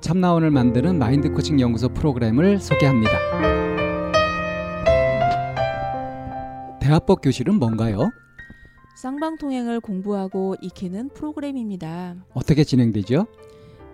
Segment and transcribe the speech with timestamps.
[0.00, 3.12] 참나원을 만드는 마인드 코칭 연구소 프로그램을 소개합니다.
[6.80, 8.10] 대화법 교실은 뭔가요?
[8.96, 12.16] 쌍방통행을 공부하고 익히는 프로그램입니다.
[12.34, 13.26] 어떻게 진행되죠?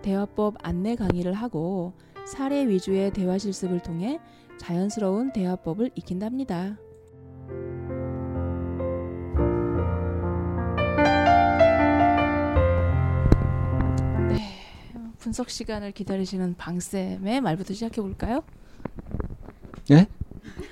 [0.01, 1.93] 대화법 안내 강의를 하고
[2.25, 4.19] 사례 위주의 대화 실습을 통해
[4.57, 6.77] 자연스러운 대화법을 익힌답니다.
[15.27, 18.43] 분석 시간을 기다리시는 방쌤의 말부터 시작해 볼까요?
[19.91, 20.07] 예?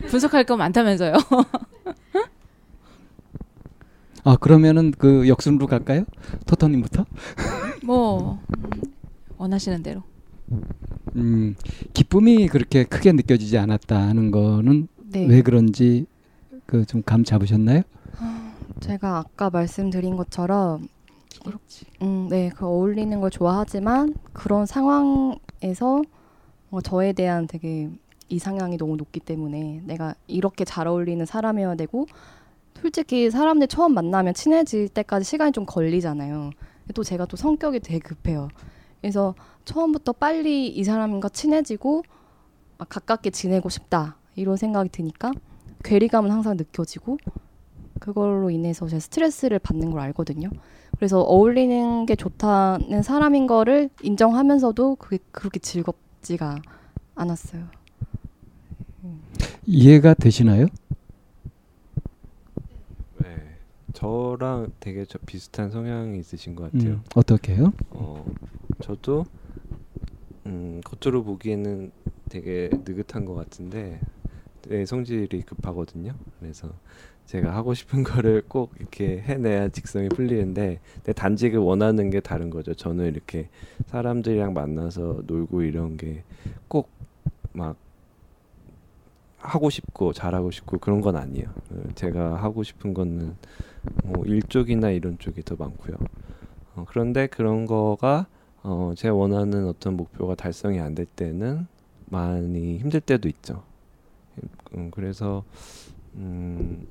[0.08, 1.12] 분석할 거 많다면서요.
[4.24, 6.06] 아 그러면은 그 역순으로 갈까요?
[6.46, 7.06] 토토님부터?
[7.84, 8.82] 뭐 음,
[9.38, 10.04] 원하시는 대로.
[11.18, 11.56] 음
[11.94, 15.26] 기쁨이 그렇게 크게 느껴지지 않았다 하는 거는 네.
[15.28, 16.06] 왜 그런지
[16.66, 17.82] 그 좀 감 잡으셨나요?
[18.80, 20.88] 제가 아까 말씀드린 것처럼
[21.44, 21.86] 그렇지.
[22.02, 26.02] 음, 네, 그 어울리는 걸 좋아하지만 그런 상황에서
[26.72, 27.90] 어, 저에 대한 되게
[28.30, 32.08] 이상향이 너무 높기 때문에 내가 이렇게 잘 어울리는 사람이어야 되고
[32.82, 36.52] 솔직히 사람들 처음 만나면 친해질 때까지 시간이 좀 걸리잖아요.
[36.94, 38.50] 또 제가 또 성격이 되게 급해요.
[39.02, 39.36] 그래서
[39.66, 42.04] 처음부터 빨리 이 사람과 친해지고
[42.78, 45.32] 막 가깝게 지내고 싶다 이런 생각이 드니까
[45.84, 47.18] 괴리감은 항상 느껴지고
[48.00, 50.50] 그걸로 인해서 제가 스트레스를 받는 걸 알거든요.
[50.98, 56.58] 그래서 어울리는 게 좋다는 사람인 거를 인정하면서도 그게 그렇게 즐겁지가
[57.16, 57.64] 않았어요.
[59.66, 60.68] 이해가 되시나요?
[63.18, 63.28] 네.
[63.94, 66.94] 저랑 되게 저 비슷한 성향이 있으신 것 같아요.
[66.94, 67.74] 음, 어떻게요?
[67.92, 68.26] 어,
[68.82, 69.26] 저도
[70.46, 71.92] 음, 겉으로 보기에는
[72.30, 74.00] 되게 느긋한 것 같은데
[74.68, 76.14] 내 성질이 급하거든요.
[76.40, 76.70] 그래서
[77.26, 82.74] 제가 하고 싶은 거를 꼭 이렇게 해내야 직성이 풀리는데 내 단직을 원하는 게 다른 거죠.
[82.74, 83.50] 저는 이렇게
[83.88, 86.24] 사람들이랑 만나서 놀고 이런 게
[86.68, 86.90] 꼭
[87.54, 87.78] 막
[89.38, 91.48] 하고 싶고 잘하고 싶고 그런 건 아니에요.
[91.72, 93.36] 어, 제가 하고 싶은 거는
[94.04, 95.96] 뭐 일 쪽이나 이런 쪽이 더 많고요.
[96.76, 98.28] 어, 그런데 그런 거가
[98.64, 101.68] 어, 제 원하는 어떤 목표가 달성이 안 될 때는
[102.08, 103.64] 많이 힘들 때도 있죠.
[104.76, 105.44] 음, 그래서
[106.16, 106.88] 음,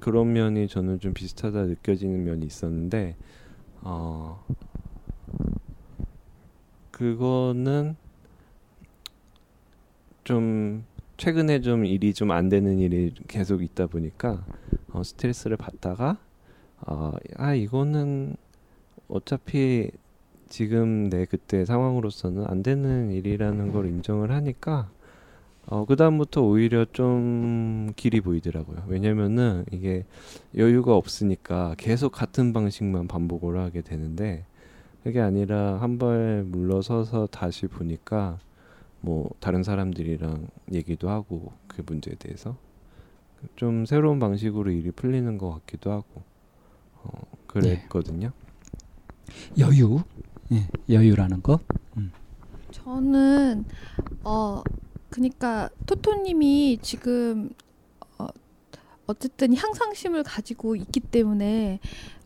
[0.00, 3.16] 그런 면이 저는 좀 비슷하다 느껴지는 면이 있었는데
[3.82, 4.44] 어,
[6.90, 7.96] 그거는
[10.24, 10.84] 좀
[11.16, 14.44] 최근에 좀 일이 좀 안 되는 일이 계속 있다 보니까
[14.92, 16.18] 어, 스트레스를 받다가
[16.86, 18.36] 어, 아 이거는
[19.08, 19.90] 어차피
[20.48, 24.90] 지금 내 그때 상황으로서는 안 되는 일이라는 걸 인정을 하니까
[25.66, 28.84] 어, 그다음부터 오히려 좀 길이 보이더라고요.
[28.86, 30.04] 왜냐면은 이게
[30.56, 34.44] 여유가 없으니까 계속 같은 방식만 반복을 하게 되는데
[35.02, 38.38] 그게 아니라 한 발 물러서서 다시 보니까
[39.00, 42.56] 뭐 다른 사람들이랑 얘기도 하고 그 문제에 대해서
[43.56, 46.22] 좀 새로운 방식으로 일이 풀리는 것 같기도 하고
[47.02, 47.10] 어,
[47.46, 48.30] 그랬거든요.
[49.58, 50.00] 여유,
[50.52, 51.58] 예, 여유라는 거.
[52.72, 53.64] 저는
[54.24, 54.62] 어
[55.10, 57.50] 그러니까 토토님이 지금
[58.18, 58.26] 어
[59.06, 61.80] 어쨌든 향상심을 가지고 있기 때문에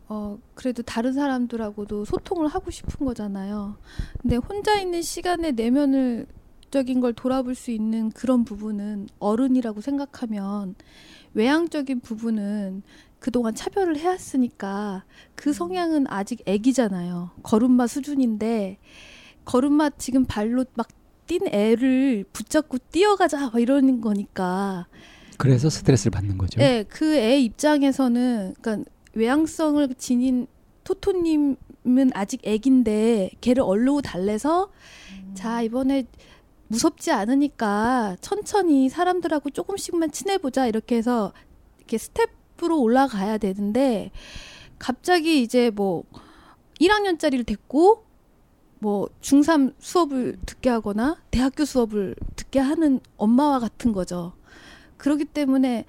[0.07, 3.77] 어 그래도 다른 사람들하고도 소통을 하고 싶은 거잖아요.
[4.21, 6.27] 근데 혼자 있는 시간에 내면을
[6.71, 10.75] 적인 걸 돌아볼 수 있는 그런 부분은 어른이라고 생각하면
[11.33, 12.83] 외향적인 부분은
[13.19, 15.03] 그동안 차별을 해왔으니까
[15.35, 17.31] 그 성향은 아직 애기잖아요.
[17.43, 18.79] 걸음마 수준인데
[19.45, 20.87] 걸음마 지금 발로 막
[21.31, 24.87] 뛴 애를 붙잡고 뛰어가자 막 이러는 거니까
[25.37, 26.59] 그래서 스트레스를 받는 거죠.
[26.59, 30.47] 네, 그 애 입장에서는 그러니까 외향성을 지닌
[30.83, 34.71] 토토님은 아직 애긴데 걔를 얼르고 달래서
[35.33, 36.03] 자 이번에
[36.67, 41.31] 무섭지 않으니까 천천히 사람들하고 조금씩만 친해보자 이렇게 해서
[41.77, 44.11] 이렇게 스텝으로 올라가야 되는데
[44.79, 46.03] 갑자기 이제 뭐
[46.81, 48.05] 1학년짜리를 데꼬
[48.81, 54.33] 뭐 중3 수업을 듣게 하거나 대학교 수업을 듣게 하는 엄마와 같은 거죠.
[54.97, 55.85] 그렇기 때문에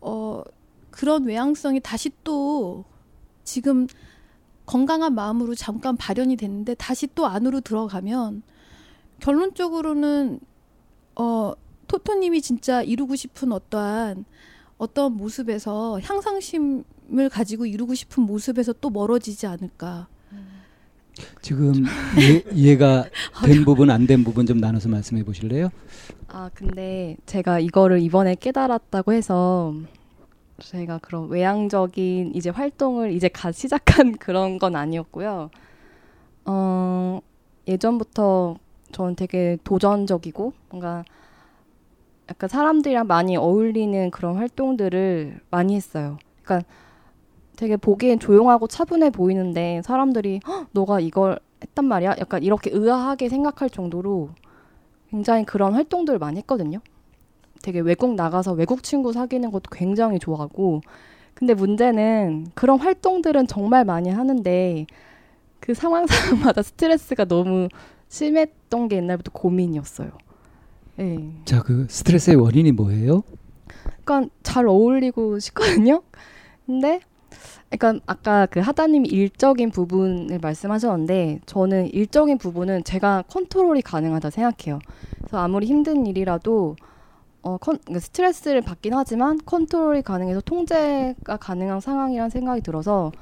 [0.00, 0.42] 어
[0.90, 2.84] 그런 외향성이 다시 또
[3.44, 3.86] 지금
[4.66, 8.42] 건강한 마음으로 잠깐 발현이 됐는데 다시 또 안으로 들어가면
[9.20, 10.40] 결론적으로는
[11.14, 11.52] 어
[11.86, 14.24] 토토님이 진짜 이루고 싶은 어떠한
[14.78, 20.08] 어떤 모습에서 향상심을 가지고 이루고 싶은 모습에서 또 멀어지지 않을까.
[21.42, 21.72] 지금
[22.18, 23.04] 이해, 이해 가
[23.44, 25.70] 된 부분 안 된 부분 좀 나눠서 말씀해 보실래요?
[26.28, 29.74] 아 근데 제가 이거를 이번에 깨달았다고 해서
[30.58, 35.50] 제가 그런 외향적인 이제 활동을 이제 갓 시작한 그런 건 아니었고요.
[36.46, 37.20] 어
[37.68, 38.56] 예전부터
[38.92, 41.04] 저는 되게 도전적이고 뭔가
[42.28, 46.18] 약간 사람들이랑 많이 어울리는 그런 활동들을 많이 했어요.
[46.42, 46.68] 그러니까
[47.56, 52.16] 되게 보기엔 조용하고 차분해 보이는데 사람들이 "헉, 너가 이걸 했단 말이야?
[52.18, 54.30] 약간 이렇게 의아하게 생각할 정도로
[55.10, 56.80] 굉장히 그런 활동들을 많이 했거든요.
[57.62, 60.82] 되게 외국 나가서 외국 친구 사귀는 것도 굉장히 좋아하고
[61.34, 64.86] 근데 문제는 그런 활동들은 정말 많이 하는데
[65.60, 67.68] 그 상황 상황마다 스트레스가 너무
[68.08, 70.10] 심했던 게 옛날부터 고민이었어요.
[70.96, 71.32] 네.
[71.44, 73.22] 자, 그 스트레스의 원인이 뭐예요?
[74.04, 76.02] 그러니까 잘 어울리고 싶거든요.
[76.64, 77.00] 근데
[77.70, 84.78] 그러니까 아까 그 하다님이 일적인 부분을 말씀하셨는데 저는 일적인 부분은 제가 컨트롤이 가능하다 생각해요.
[85.18, 86.76] 그래서 아무리 힘든 일이라도
[87.42, 93.12] 어, 컨, 그러니까 스트레스를 받긴 하지만 컨트롤이 가능해서 통제가 가능한 상황이란 생각이 들어서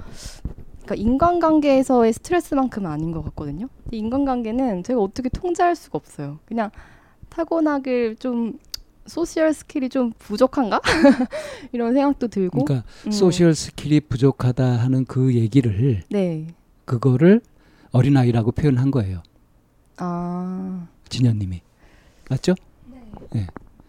[0.85, 3.69] 그러니까 인간관계에서의 스트레스만큼은 아닌 것 같거든요.
[3.91, 6.39] 인간관계는 제가 어떻게 통제할 수가 없어요.
[6.47, 6.71] 그냥
[7.31, 8.59] 타고나길 좀
[9.07, 10.81] social skill이 좀 부족한가?
[11.73, 12.65] 이런 생각도 들고.
[12.65, 13.11] 그러니까 음.
[13.11, 16.47] social skill이 부족하다 하는 그 얘기를 네.
[16.85, 17.41] 그거를
[17.93, 19.23] 어린 아이라고 표현한 거예요.
[19.99, 20.87] 아.
[21.09, 21.61] 진현님이.
[22.31, 22.55] 맞죠?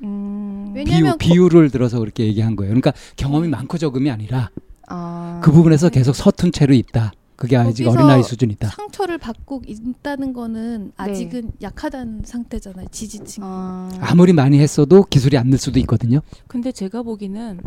[0.03, 0.73] 음.
[0.75, 2.69] 왜냐면 비유, 비유를 들어서 그렇게 얘기한 거예요.
[2.69, 4.49] 그러니까 경험이 많고 적음이 아니라
[4.87, 5.41] 아.
[5.43, 7.11] 그 부분에서 계속 서툰 채로 있다.
[7.35, 8.69] 그게 아직 어린아이 수준이다.
[8.69, 12.87] 상처를 받고 있다는 거는 아직은 약하다는 상태잖아요.
[12.91, 13.43] 지지층.
[13.43, 13.89] 아.
[13.99, 16.21] 아무리 많이 했어도 기술이 안 늘 수도 있거든요.
[16.47, 17.59] 근데 제가 보기는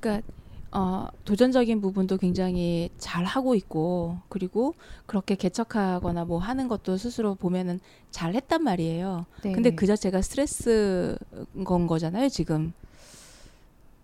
[0.00, 0.26] 그러니까
[0.70, 4.74] 어, 도전적인 부분도 굉장히 잘 하고 있고 그리고
[5.06, 7.80] 그렇게 개척하거나 뭐 하는 것도 스스로 보면은
[8.10, 9.26] 잘 했단 말이에요.
[9.42, 9.52] 네.
[9.52, 11.16] 근데 그 자체가 스트레스
[11.64, 12.72] 건 거잖아요, 지금.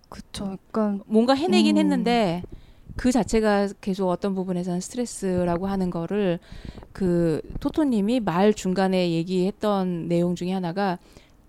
[0.09, 0.57] 그쵸.
[0.69, 1.81] 약간 뭔가 해내긴 음.
[1.81, 2.43] 했는데
[2.97, 6.39] 그 자체가 계속 어떤 부분에서는 스트레스라고 하는 거를
[6.93, 10.99] 그 토토님이 말 중간에 얘기했던 내용 중에 하나가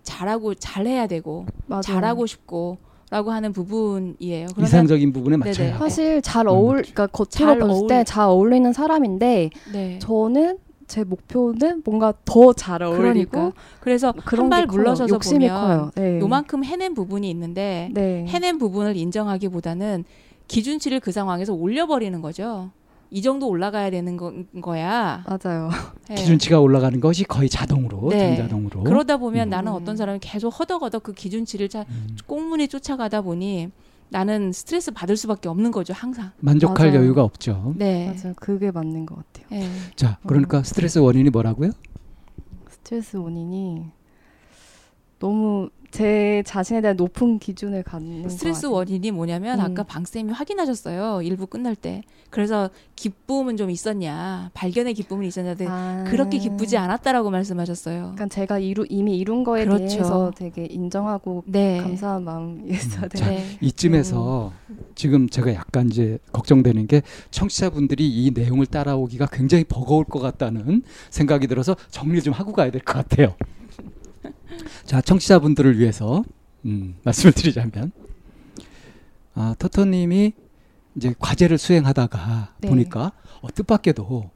[0.04, 1.82] 잘하고 잘해야 되고 맞아요.
[1.82, 2.78] 잘하고 싶고
[3.12, 4.48] 라고 하는 부분이에요.
[4.54, 5.78] 그러면 이상적인 부분에 하고.
[5.78, 10.00] 사실 잘 음, 어울, 그러니까 겉으로 잘 봤을 어울- 때잘 어울리는 사람인데 네.
[10.00, 14.66] 저는 제 목표는 뭔가 더 잘 어울리고 그러니까 그래서 그런 한 발.
[14.66, 15.92] 물러서서 욕심이 보면 커요.
[15.96, 16.20] 네.
[16.20, 18.26] 요만큼 해낸 부분이 있는데 네.
[18.28, 20.04] 해낸 부분을 인정하기보다는
[20.48, 22.72] 기준치를 그 상황에서 올려버리는 거죠.
[23.12, 25.24] 이 정도 올라가야 되는 거, 거야.
[25.28, 25.70] 맞아요.
[26.12, 26.16] 예.
[26.16, 28.36] 기준치가 올라가는 것이 거의 자동으로, 네.
[28.36, 28.84] 전자동으로.
[28.84, 29.50] 그러다 보면 음.
[29.50, 32.18] 나는 어떤 사람이 계속 허덕허덕 그 기준치를 자, 음.
[32.26, 33.70] 꽁무니 쫓아가다 보니
[34.10, 36.32] 나는 스트레스 받을 수밖에 없는 거죠, 항상.
[36.40, 37.02] 만족할 맞아요.
[37.02, 37.74] 여유가 없죠.
[37.78, 38.14] 네.
[38.16, 38.34] 맞아요.
[38.38, 39.62] 그게 맞는 것 같아요.
[39.62, 39.70] 예.
[39.96, 41.72] 자, 그러니까 스트레스 원인이 뭐라고요?
[42.70, 43.86] 스트레스 원인이
[45.20, 48.66] 너무 제 자신에 대한 높은 기준을 갖는 스트레스.
[48.66, 49.64] 원인이 뭐냐면 음.
[49.66, 51.22] 아까 방쌤이 확인하셨어요.
[51.22, 52.02] 일부 끝날 때.
[52.30, 54.52] 그래서 기쁨은 좀 있었냐.
[54.54, 55.56] 발견의 기쁨은 있었냐.
[55.70, 56.04] 아.
[56.06, 57.98] 그렇게 기쁘지 않았다라고 말씀하셨어요.
[58.16, 59.88] 그러니까 제가 이루, 이미 이룬 거에 그렇죠.
[59.88, 61.78] 대해서 되게 인정하고 네.
[61.78, 63.24] 감사한 마음이 있어야 음, 돼요.
[63.24, 63.58] 자, 네.
[63.62, 64.52] 이쯤에서
[64.96, 71.48] 지금 제가 약간 이제 걱정되는 게 청취자분들이 이 내용을 따라오기가 굉장히 버거울 것 같다는 생각이
[71.48, 73.34] 들어서 정리를 좀 하고 가야 될 것 같아요.
[74.86, 76.24] 자, 청취자분들을 위해서
[76.66, 77.92] 음, 말씀을 드리자면
[79.34, 80.34] 아, 토토님이
[80.96, 82.70] 이제 과제를 수행하다가 네.
[82.70, 84.30] 보니까 어, 뜻밖에도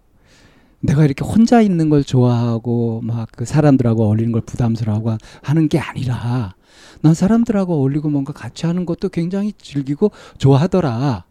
[0.82, 6.56] 내가 이렇게 혼자 있는 걸 좋아하고 막 그 사람들하고 어울리는 걸 부담스러워하고 하는 게 아니라
[7.02, 11.24] 난 사람들하고 어울리고 뭔가 같이 하는 것도 굉장히 즐기고 좋아하더라.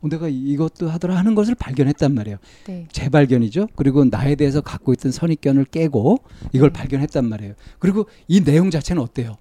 [0.00, 2.38] 어, 내가 이- 이것도 하더라 하는 것을 발견했단 말이에요.
[2.66, 2.86] 네.
[2.92, 3.68] 재발견이죠.
[3.74, 6.18] 그리고 나에 대해서 갖고 있던 선입견을 깨고
[6.52, 6.78] 이걸 네.
[6.80, 7.54] 발견했단 말이에요.
[7.78, 9.36] 그리고 이 내용 자체는 어때요?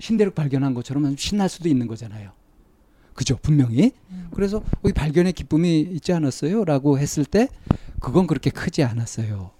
[0.00, 2.32] 신대륙 발견한 것처럼 신날 수도 있는 거잖아요.
[3.14, 3.36] 그죠?
[3.42, 3.92] 분명히.
[4.10, 4.28] 음.
[4.32, 6.64] 그래서 이 발견의 기쁨이 있지 않았어요?
[6.64, 7.48] 라고 했을 때
[8.00, 9.50] 그건 그렇게 크지 않았어요.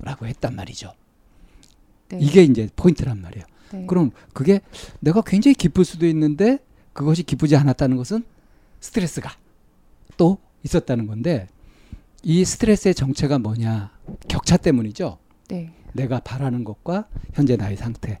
[0.00, 0.92] 라고 했단 말이죠.
[2.10, 2.18] 네.
[2.20, 3.44] 이게 이제 포인트란 말이에요.
[3.72, 3.86] 네.
[3.86, 4.60] 그럼 그게
[5.00, 6.58] 내가 굉장히 기쁠 수도 있는데
[6.92, 8.24] 그것이 기쁘지 않았다는 것은
[8.80, 9.30] 스트레스가
[10.16, 11.48] 또 있었다는 건데
[12.22, 13.92] 이 스트레스의 정체가 뭐냐?
[14.28, 15.18] 격차 때문이죠.
[15.48, 15.72] 네.
[15.92, 18.20] 내가 바라는 것과 현재 나의 상태.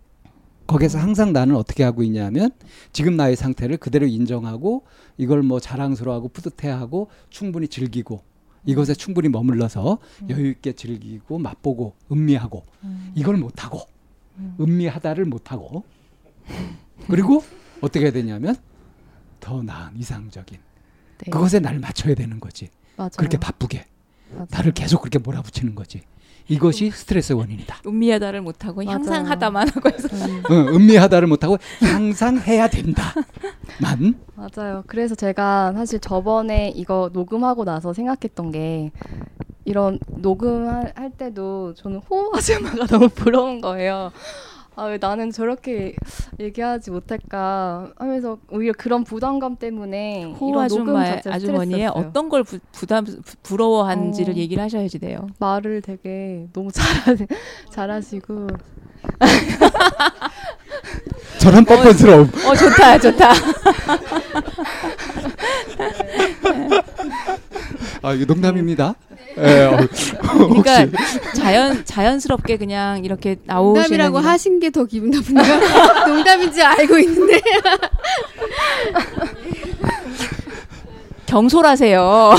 [0.66, 2.50] 거기서 항상 나는 어떻게 하고 있냐면
[2.92, 4.84] 지금 나의 상태를 그대로 인정하고
[5.16, 8.22] 이걸 뭐 자랑스러워하고 뿌듯해하고 충분히 즐기고
[8.66, 9.98] 이것에 충분히 머물러서
[10.28, 12.64] 여유 있게 즐기고 맛보고 음미하고
[13.14, 13.80] 이걸 못하고
[14.60, 15.84] 음미하다를 못하고
[17.08, 17.42] 그리고
[17.80, 18.54] 어떻게 해야 되냐면
[19.40, 20.58] 더 나은 이상적인
[21.18, 21.30] 네.
[21.30, 23.10] 그것에 나를 맞춰야 되는 거지 맞아요.
[23.16, 23.84] 그렇게 바쁘게
[24.32, 24.46] 맞아요.
[24.50, 26.02] 나를 계속 그렇게 몰아붙이는 거지
[26.50, 28.94] 이것이 스트레스 원인이다 음미하다를 못하고 맞아요.
[28.96, 34.82] 향상하다만 하고 해서 음, 응, 음미하다를 못하고 항상 해야 된다만 맞아요.
[34.86, 38.92] 그래서 제가 사실 저번에 이거 녹음하고 나서 생각했던 게
[39.66, 44.10] 이런 녹음할 할 때도 저는 호흡 아줌마가 너무 부러운 거예요.
[44.78, 45.96] 아, 왜 나는 저렇게
[46.38, 51.88] 얘기하지 못할까 하면서 오히려 그런 부담감 때문에 호 이런 녹음 아줌마 아주머니의.
[51.88, 54.36] 어떤 걸 부, 부담 부- 부러워하는지를 어.
[54.36, 55.26] 얘기를 하셔야지 돼요.
[55.40, 57.16] 말을 되게 너무 잘하,
[57.72, 58.46] 잘하시고
[61.40, 63.32] 저런 뻔뻔스러움 어 좋다 좋다.
[68.02, 69.07] 아 이거 농담입니다 예, 어,
[69.38, 76.06] 그러니까 혹시 자연 자연스럽게 그냥 이렇게 나오시는 농담이라고 하신 게 더 기분 나쁜데요.
[76.08, 77.40] 농담인지 알고 있는데.
[81.26, 82.34] 경솔하세요.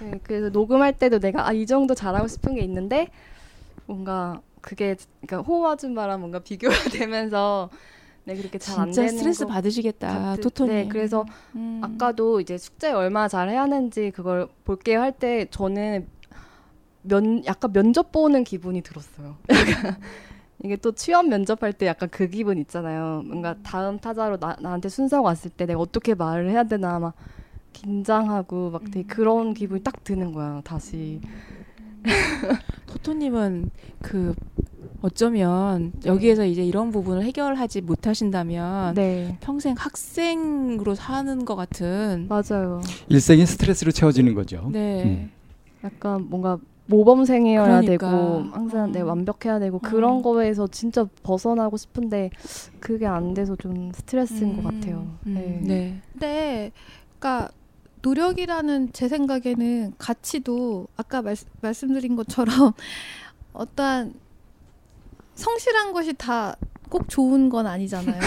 [0.00, 3.08] 네, 그래서 녹음할 때도 내가 아 이 정도 잘하고 싶은 게 있는데
[3.86, 4.96] 뭔가 그게
[5.26, 7.68] 그러니까 호우 아줌마랑 뭔가 비교가 되면서
[8.26, 10.74] 네 그렇게 잘안 진짜 되는 스트레스 거 받으시겠다 토토님.
[10.74, 11.80] 네, 그래서 음.
[11.82, 16.06] 아까도 이제 숙제 얼마 잘 해야 하는지 그걸 볼게요 할때 저는
[17.02, 19.36] 면 약간 면접 보는 기분이 들었어요.
[20.64, 23.22] 이게 또 취업 면접할 때 약간 그 기분 있잖아요.
[23.26, 27.14] 뭔가 다음 타자로 나, 나한테 순서가 왔을 때 내가 어떻게 말을 해야 되나 막
[27.74, 31.20] 긴장하고 막 되게 그런 기분이 딱 드는 거야 다시.
[32.86, 34.34] 토토님은 그
[35.04, 42.26] 어쩌면 여기에서 이제 이런 부분을 해결하지 못하신다면 네 평생 학생으로 사는 것 같은.
[42.26, 42.80] 맞아요.
[43.10, 45.04] 일생이 스트레스로 채워지는 거죠 네.
[45.04, 45.30] 음.
[45.84, 46.56] 약간 뭔가
[46.86, 47.90] 모범생이어야 그러니까.
[48.08, 49.06] 되고 항상 네, 어.
[49.06, 50.22] 완벽해야 되고 그런 어.
[50.22, 52.30] 거에서 진짜 벗어나고 싶은데
[52.80, 55.18] 그게 안 돼서 좀 스트레스인 것 음, 같아요.
[55.26, 55.60] 음, 네.
[55.62, 56.00] 네.
[56.12, 56.72] 근데
[57.18, 57.50] 그러니까
[58.00, 62.72] 노력이라는 제 생각에는 가치도 아까 말, 말씀드린 것처럼
[63.52, 64.23] 어떠한
[65.34, 66.56] 성실한 것이 다
[66.94, 68.20] 꼭 좋은 건 아니잖아요.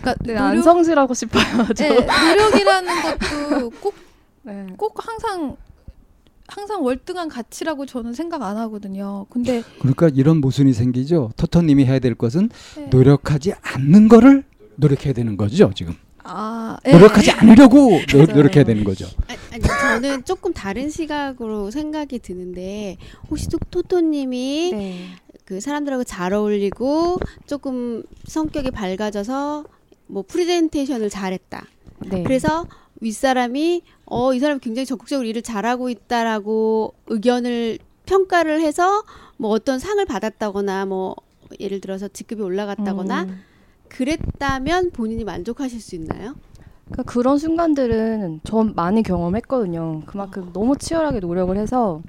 [0.00, 1.44] 그러니까 네, 노력, 안 성실하고 싶어요.
[1.76, 1.84] 저.
[1.84, 3.94] 네, 노력이라는 것도 꼭,
[4.42, 4.66] 네.
[4.76, 5.56] 꼭 항상
[6.48, 9.26] 항상 월등한 가치라고 저는 생각 안 하거든요.
[9.30, 12.86] 근데 그러니까 이런 모순이 생기죠 토토님이 해야 될 것은 네.
[12.86, 14.42] 노력하지 않는 거를
[14.74, 16.90] 노력해야 되는 거죠 지금 아, 네.
[16.90, 18.24] 노력하지 않으려고 노.
[18.26, 22.96] 노력해야 되는 거죠 아니, 저는 조금 다른 시각으로 생각이 드는데
[23.30, 25.06] 혹시 또 토토님이 네.
[25.50, 29.64] 그 사람들하고 잘 어울리고 조금 성격이 밝아져서
[30.06, 31.66] 뭐 프레젠테이션을 잘했다.
[32.08, 32.22] 네.
[32.22, 32.68] 그래서
[33.00, 39.02] 윗사람이 어 이 사람이 굉장히 적극적으로 일을 잘하고 있다라고 의견을 평가를 해서
[39.38, 41.16] 뭐 어떤 상을 받았다거나 뭐
[41.58, 43.42] 예를 들어서 직급이 올라갔다거나 음.
[43.88, 46.36] 그랬다면 본인이 만족하실 수 있나요?
[46.90, 50.02] 그러니까 그런 순간들은 전 많이 경험했거든요.
[50.06, 52.02] 그만큼 너무 치열하게 노력을 해서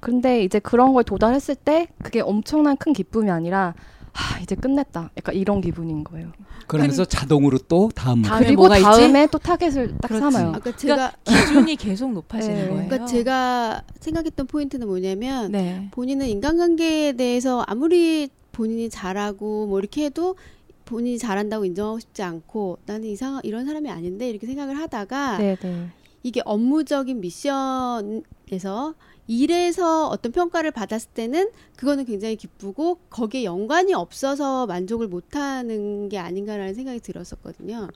[0.00, 3.74] 근데 이제 그런 걸 도달했을 때 그게 엄청난 큰 기쁨이 아니라
[4.12, 5.10] 하, 이제 끝냈다.
[5.16, 6.30] 약간 이런 기분인 거예요.
[6.68, 8.22] 그러면서 자동으로 또 다음.
[8.22, 8.84] 다음에 그리고 뭐가 있지?
[8.84, 10.20] 다음에 또 타겟을 딱 그렇지.
[10.20, 10.52] 삼아요.
[10.54, 12.68] 아까 제가 기준이 계속 높아지는 네.
[12.68, 12.88] 거예요.
[12.88, 15.88] 그러니까 제가 생각했던 포인트는 뭐냐면 네.
[15.90, 20.36] 본인은 인간관계에 대해서 아무리 본인이 잘하고 뭐 이렇게 해도
[20.84, 25.88] 본인이 잘한다고 인정하고 싶지 않고 나는 이상 이런 사람이 아닌데 이렇게 생각을 하다가 네, 네.
[26.22, 28.94] 이게 업무적인 미션에서
[29.26, 36.74] 일에서 어떤 평가를 받았을 때는 그거는 굉장히 기쁘고 거기에 연관이 없어서 만족을 못하는 게 아닌가라는
[36.74, 37.88] 생각이 들었었거든요.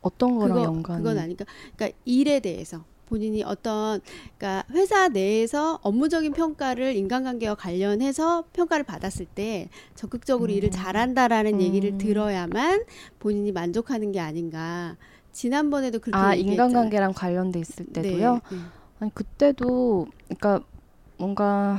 [0.00, 0.98] 어떤 거랑 그거 연관이?
[0.98, 1.44] 그건 아니까
[1.76, 4.00] 그러니까 일에 대해서 본인이 어떤
[4.36, 11.60] 그러니까 회사 내에서 업무적인 평가를 인간관계와 관련해서 평가를 받았을 때 적극적으로 일을 잘한다라는 음.
[11.60, 12.84] 얘기를 들어야만
[13.18, 14.96] 본인이 만족하는 게 아닌가.
[15.32, 16.66] 지난번에도 그렇게 아 얘기했잖아요.
[16.68, 18.34] 인간관계랑 관련돼 있을 때도요.
[18.34, 18.58] 네, 네.
[19.00, 20.60] 아니 그때도 그러니까
[21.16, 21.78] 뭔가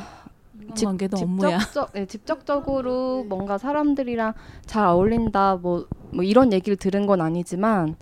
[0.75, 1.59] 직- 관계도 업무야.
[1.59, 4.33] 직접적, 네, 직접적으로 뭔가 사람들이랑
[4.65, 7.95] 잘 어울린다 뭐, 뭐 이런 얘기를 들은 건 아니지만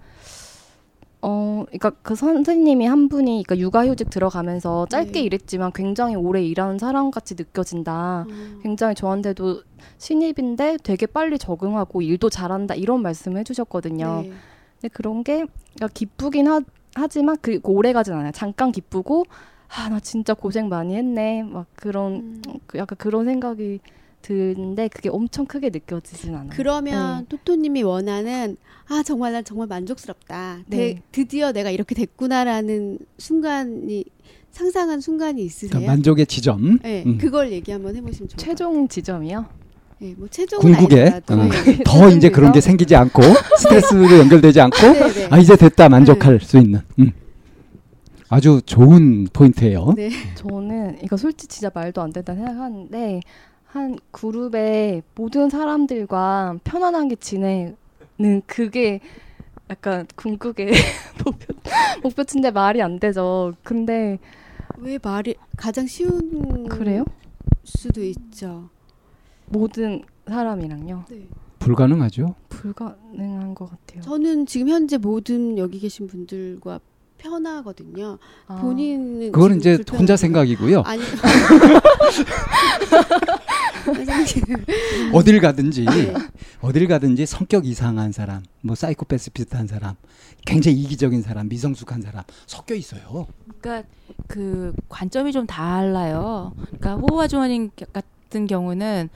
[1.21, 5.19] 어 그러니까 그 선생님이 한 분이 그러니까 육아휴직 들어가면서 짧게 네.
[5.21, 8.25] 일했지만 굉장히 오래 일하는 사람 같이 느껴진다.
[8.29, 8.59] 음.
[8.61, 9.63] 굉장히 저한테도
[9.97, 14.21] 신입인데 되게 빨리 적응하고 일도 잘한다 이런 말씀을 해주셨거든요.
[14.23, 14.31] 네.
[14.79, 15.45] 근데 그런 게
[15.75, 16.61] 그러니까 기쁘긴 하,
[16.93, 18.31] 하지만 그 오래 가진 않아요.
[18.31, 19.25] 잠깐 기쁘고
[19.69, 22.41] 아 나 진짜 고생 많이 했네 막 그런 음.
[22.67, 23.79] 그 약간 그런 생각이
[24.21, 26.49] 드는데 그게 엄청 크게 느껴지진 않아요.
[26.53, 28.57] 그러면 토토님이 원하는
[28.89, 30.59] 아 정말 난 정말 만족스럽다.
[30.67, 30.77] 네.
[30.77, 34.05] 대- 드디어 내가 이렇게 됐구나라는 순간이
[34.51, 35.69] 상상한 순간이 있으세요?
[35.71, 36.79] 그러니까 만족의 지점.
[36.79, 37.17] 네, 음.
[37.17, 39.37] 그걸 얘기 한번 해보시면 좋을 것 최종 지점이요.
[39.41, 39.57] 같아요.
[39.99, 41.01] 네, 뭐 최종은 궁극에.
[41.29, 41.83] 어, 네.
[41.83, 43.21] 더 이제 그런 게 생기지 않고
[43.59, 45.27] 스트레스로 연결되지 않고 네, 네.
[45.31, 47.11] 아 이제 됐다 만족할 수 있는 음.
[48.29, 49.93] 아주 좋은 포인트예요.
[49.95, 50.09] 네.
[50.35, 53.21] 저는 이거 솔직히 진짜 말도 안 된다 생각하는데
[53.65, 57.73] 한 그룹의 모든 사람들과 편안하게 지내
[58.19, 58.99] 는 그게
[59.69, 60.71] 약간 궁극의
[61.23, 61.53] 목표
[62.01, 63.53] 목표치인데 말이 안 되죠.
[63.63, 64.17] 근데
[64.79, 67.05] 왜 말이 가장 쉬운 그래요?
[67.63, 68.69] 수도 있죠.
[69.45, 71.27] 모든 사람이랑요 네.
[71.59, 72.35] 불가능하죠.
[72.49, 74.01] 불가능한 것 같아요.
[74.01, 76.79] 저는 지금 현재 모든 여기 계신 분들과
[77.17, 78.17] 편하거든요.
[78.47, 78.55] 아.
[78.55, 80.17] 본인은 그거는 이제 불편한 혼자.
[80.17, 80.81] 생각이고요.
[80.85, 81.01] 아니.
[85.13, 86.13] 어딜 가든지 네.
[86.61, 89.95] 어딜 가든지 성격 이상한 사람, 뭐 사이코패스 비슷한 사람,
[90.45, 93.27] 굉장히 이기적인 사람, 미성숙한 사람 섞여 있어요.
[93.59, 93.87] 그러니까
[94.27, 96.53] 그 관점이 좀 달라요.
[96.77, 99.09] 그러니까 호호와 주원님 같은 경우는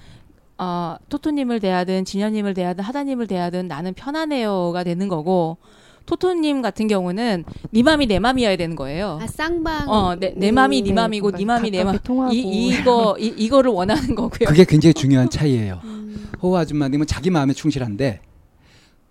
[0.57, 5.57] 어, 토토님을 대하든 진현님을 대하든 하다님을 대하든 나는 편안해요가 되는 거고
[6.05, 9.19] 토토님 같은 경우는 네 맘이 내 맘이어야 되는 거예요.
[9.21, 9.89] 아 쌍방.
[9.89, 11.97] 어, 내, 내 맘이 네 네, 맘이고 네 맘이 내 맘.
[12.31, 14.47] 이 이거 이, 이거를 원하는 거고요.
[14.47, 15.79] 그게 굉장히 중요한 차이예요.
[15.85, 18.21] 음, 호호 아줌마님은 자기 마음에 충실한데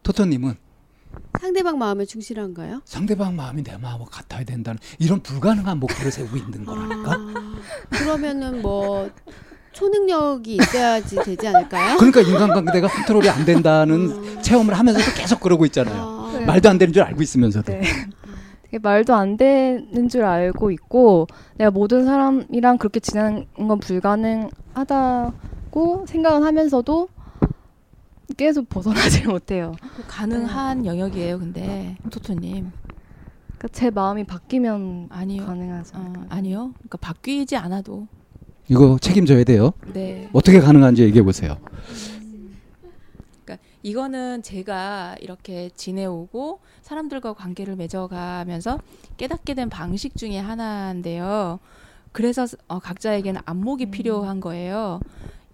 [0.03, 0.55] 토토님은
[1.41, 2.83] 상대방 마음에 충실한가요?
[2.85, 7.13] 상대방 마음이 내 마음과 같아야 된다는 이런 불가능한 목표를 세우고 있는 거라니까.
[7.13, 7.55] 아,
[7.91, 9.11] 그러면은 뭐
[9.73, 11.97] 초능력이 있어야지 되지 않을까요?
[11.97, 15.95] 그러니까 인간관계가 컨트롤이 안 된다는 체험을 하면서도 계속 그러고 있잖아요.
[16.03, 16.20] 아, 네.
[16.47, 17.73] 말도 안 되는 줄 알고 있으면서도.
[17.73, 17.83] 네.
[18.65, 21.27] 되게 말도 안 되는 줄 알고 있고
[21.57, 25.33] 내가 모든 사람이랑 그렇게 지내는 건 불가능하다고
[26.07, 27.09] 생각은 하면서도
[28.37, 29.73] 계속 벗어나질 못해요.
[30.07, 31.39] 가능한 영역이에요.
[31.41, 32.71] 근데 토토님
[33.59, 35.47] 그러니까 제 마음이 바뀌면 아니요.
[35.47, 36.13] 가능하지 어?
[36.29, 36.73] 아니요.
[36.79, 38.07] 그러니까 바뀌지 않아도
[38.69, 39.73] 이거 책임져야 돼요.
[39.93, 40.29] 네.
[40.33, 41.57] 어떻게 가능한지 얘기해 보세요.
[43.83, 48.79] 이거는 제가 이렇게 지내오고 사람들과 관계를 맺어가면서
[49.17, 51.59] 깨닫게 된 방식 중에 하나인데요.
[52.13, 53.91] 그래서 어, 각자에게는 안목이 음.
[53.91, 55.01] 필요한 거예요.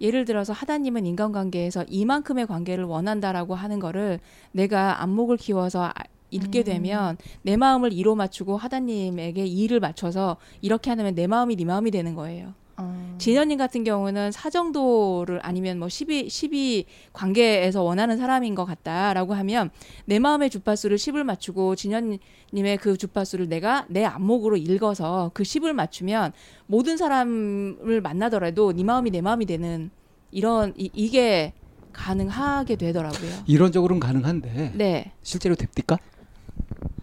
[0.00, 4.20] 예를 들어서 하다님은 인간관계에서 이만큼의 관계를 원한다라고 하는 거를
[4.52, 5.92] 내가 안목을 키워서 아-
[6.30, 6.64] 읽게 음.
[6.64, 12.14] 되면 내 마음을 이로 맞추고 하다님에게 이를 맞춰서 이렇게 하면 내 마음이 네 마음이 되는
[12.14, 12.52] 거예요.
[12.76, 19.70] 아, 진현님 같은 경우는 사정도를 아니면 뭐 12, 12 관계에서 원하는 사람인 것 같다라고 하면
[20.04, 26.32] 내 마음의 주파수를 10을 맞추고 진현님의 그 주파수를 내가 내 안목으로 읽어서 그 10을 맞추면
[26.66, 29.90] 모든 사람을 만나더라도 네 마음이 내 마음이 되는
[30.30, 31.54] 이런 이, 이게
[31.94, 33.30] 가능하게 되더라고요.
[33.46, 35.12] 이론적으로는 가능한데 네.
[35.22, 35.96] 실제로 됩니까?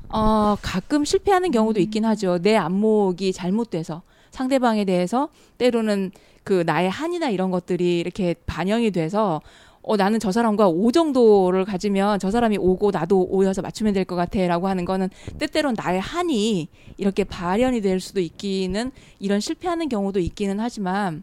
[0.09, 2.38] 어, 가끔 실패하는 경우도 있긴 하죠.
[2.38, 4.03] 내 안목이 잘못돼서
[4.34, 6.12] 상대방에 대해서 때로는
[6.43, 9.41] 그 나의 한이나 이런 것들이 이렇게 반영이 돼서
[9.84, 14.15] 어, 나는 저 사람과 오 정도를 가지면 저 사람이 오고 나도 오여서 맞추면 될 것
[14.15, 16.67] 같아 라고 하는 거는 때때로는 나의 한이
[16.98, 21.22] 이렇게 발현이 될 수도 있기는 이런 실패하는 경우도 있기는 하지만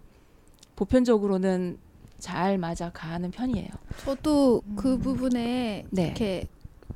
[0.76, 1.78] 보편적으로는
[2.20, 3.68] 잘 맞아 가는 편이에요.
[4.04, 6.04] 저도 그 부분에 네.
[6.04, 6.46] 이렇게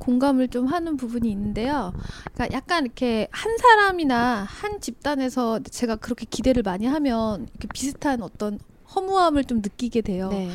[0.04, 1.92] 공감을 좀 하는 부분이 있는데요.
[2.32, 8.58] 그러니까 약간 이렇게 한 사람이나 한 집단에서 제가 그렇게 기대를 많이 하면 이렇게 비슷한 어떤
[8.94, 10.28] 허무함을 좀 느끼게 돼요.
[10.28, 10.50] 네.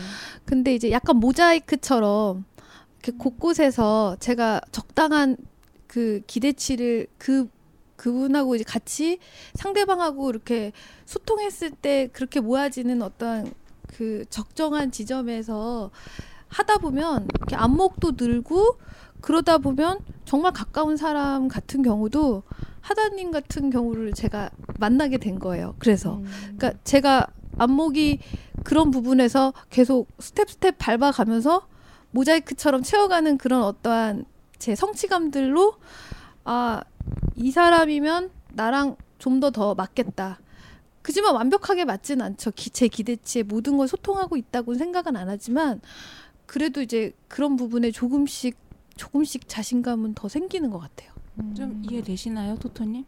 [0.46, 2.46] 근데 이제 약간 모자이크처럼
[3.00, 5.38] 이렇게 곳곳에서 제가 적당한
[5.88, 7.50] 그 기대치를 그
[7.96, 9.20] 그분하고 이제 같이
[9.56, 10.72] 상대방하고 이렇게
[11.06, 13.52] 소통했을 때 그렇게 모아지는 어떤
[13.88, 15.92] 그 적정한 지점에서
[16.48, 18.78] 하다 보면 이렇게 안목도 늘고
[19.22, 22.44] 그러다 보면 정말 가까운 사람 같은 경우도
[22.82, 25.76] 하다님 같은 경우를 제가 만나게 된 거예요.
[25.80, 26.26] 그래서 음.
[26.58, 27.28] 그러니까 제가
[27.58, 28.20] 안목이
[28.64, 31.68] 그런 부분에서 계속 스텝 스텝 밟아가면서
[32.12, 34.26] 모자이크처럼 채워가는 그런 어떠한
[34.58, 35.76] 제 성취감들로
[36.46, 36.82] 아
[37.40, 40.40] 이 사람이면 나랑 좀 더더 맞겠다.
[41.02, 42.52] 그지만 완벽하게 맞진 않죠.
[42.52, 45.80] 기, 제 기대치에 모든 걸 소통하고 있다고 생각은 안 하지만
[46.46, 48.58] 그래도 이제 그런 부분에 조금씩
[49.04, 51.10] 조금씩 자신감은 더 생기는 것 같아요.
[51.56, 53.06] 좀 이해되시나요, 토토님?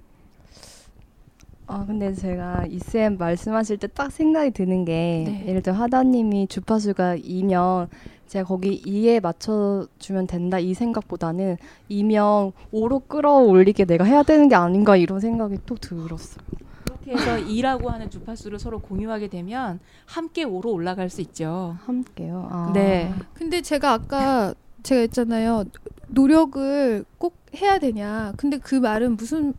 [1.67, 5.45] 아 근데 제가 이쌤 말씀하실 때 딱 생각이 드는 게 네.
[5.47, 7.88] 예를 들어 하다님이 주파수가 2면
[8.27, 11.58] 제가 거기 2에 맞춰주면 된다 이 생각보다는
[11.89, 16.43] 2면 5로 끌어올리게 내가 해야 되는 게 아닌가 이런 생각이 또 들었어요.
[16.86, 21.75] 그렇게 해서 2라고 하는 주파수를 서로 공유하게 되면 함께 5로 올라갈 수 있죠.
[21.86, 22.47] 함께요.
[22.49, 22.71] 아.
[22.73, 23.13] 네.
[23.34, 25.65] 근데 제가 아까 제가 했잖아요.
[26.08, 28.34] 노력을 꼭 해야 되냐.
[28.38, 29.54] 근데 그 말은 무슨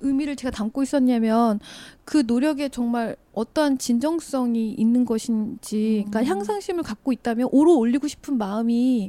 [0.00, 1.60] 의미를 제가 담고 있었냐면
[2.04, 9.08] 그 노력에 정말 어떠한 진정성이 있는 것인지, 그러니까 향상심을 갖고 있다면 오로 올리고 싶은 마음이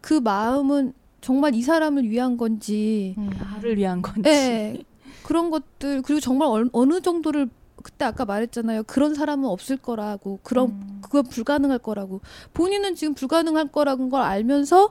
[0.00, 3.30] 그 마음은 정말 이 사람을 위한 건지, 음.
[3.30, 4.28] 나를 위한 건지.
[4.28, 4.82] 예,
[5.22, 7.48] 그런 것들 그리고 정말 얼- 어느 정도를
[7.82, 8.84] 그때 아까 말했잖아요.
[8.84, 10.98] 그런 사람은 없을 거라고 그런 음.
[11.02, 12.20] 그건 불가능할 거라고
[12.54, 14.90] 본인은 지금 불가능할 거라는 걸 알면서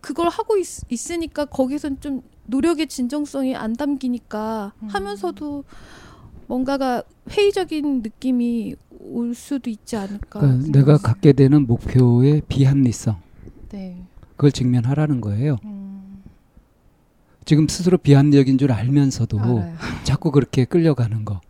[0.00, 4.88] 그걸 하고 있, 있으니까 거기선 좀 노력의 진정성이 안 담기니까 음.
[4.88, 5.64] 하면서도
[6.46, 10.40] 뭔가가 회의적인 느낌이 올 수도 있지 않을까.
[10.40, 13.16] 그러니까 내가 갖게 되는 목표의 비합리성
[13.70, 14.04] 네.
[14.32, 15.58] 그걸 직면하라는 거예요.
[15.64, 16.22] 음.
[17.44, 19.74] 지금 스스로 비합리적인 줄 알면서도 알아요.
[20.04, 21.40] 자꾸 그렇게 끌려가는 거.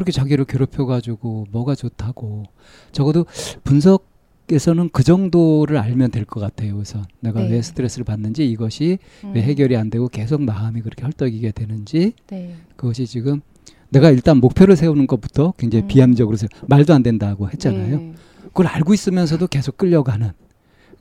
[0.00, 2.44] 그렇게 자기를 괴롭혀가지고 뭐가 좋다고.
[2.90, 3.26] 적어도
[3.64, 6.76] 분석에서는 그 정도를 알면 될 것 같아요.
[6.76, 7.50] 우선 내가 네.
[7.50, 9.36] 왜 스트레스를 받는지 이것이 왜 음.
[9.36, 12.54] 해결이 안 되고 계속 마음이 그렇게 헐떡이게 되는지 네.
[12.76, 13.42] 그것이 지금
[13.90, 15.88] 내가 일단 목표를 세우는 것부터 굉장히 음.
[15.88, 17.96] 비합리적으로 세 말도 안 된다고 했잖아요.
[17.98, 18.14] 네.
[18.46, 20.30] 그걸 알고 있으면서도 계속 끌려가는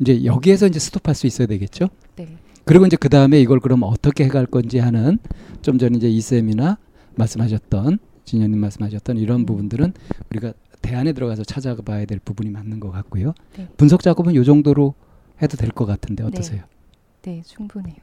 [0.01, 1.87] 이제 여기에서 이제 스톱할 수 있어야 되겠죠.
[2.17, 2.27] 네.
[2.65, 5.19] 그리고 이제 그 다음에 이걸 그럼 어떻게 해갈 건지 하는
[5.61, 6.77] 좀 전에 이제 이 쌤이나
[7.15, 9.45] 말씀하셨던 진현님 말씀하셨던 이런 음.
[9.47, 9.93] 부분들은
[10.29, 13.33] 우리가 대안에 들어가서 찾아봐야 될 부분이 맞는 것 같고요.
[13.57, 13.67] 네.
[13.75, 14.93] 분석 작업은 요 정도로
[15.41, 16.63] 해도 될 것 같은데 어떠세요?
[17.23, 17.95] 네, 충분해요.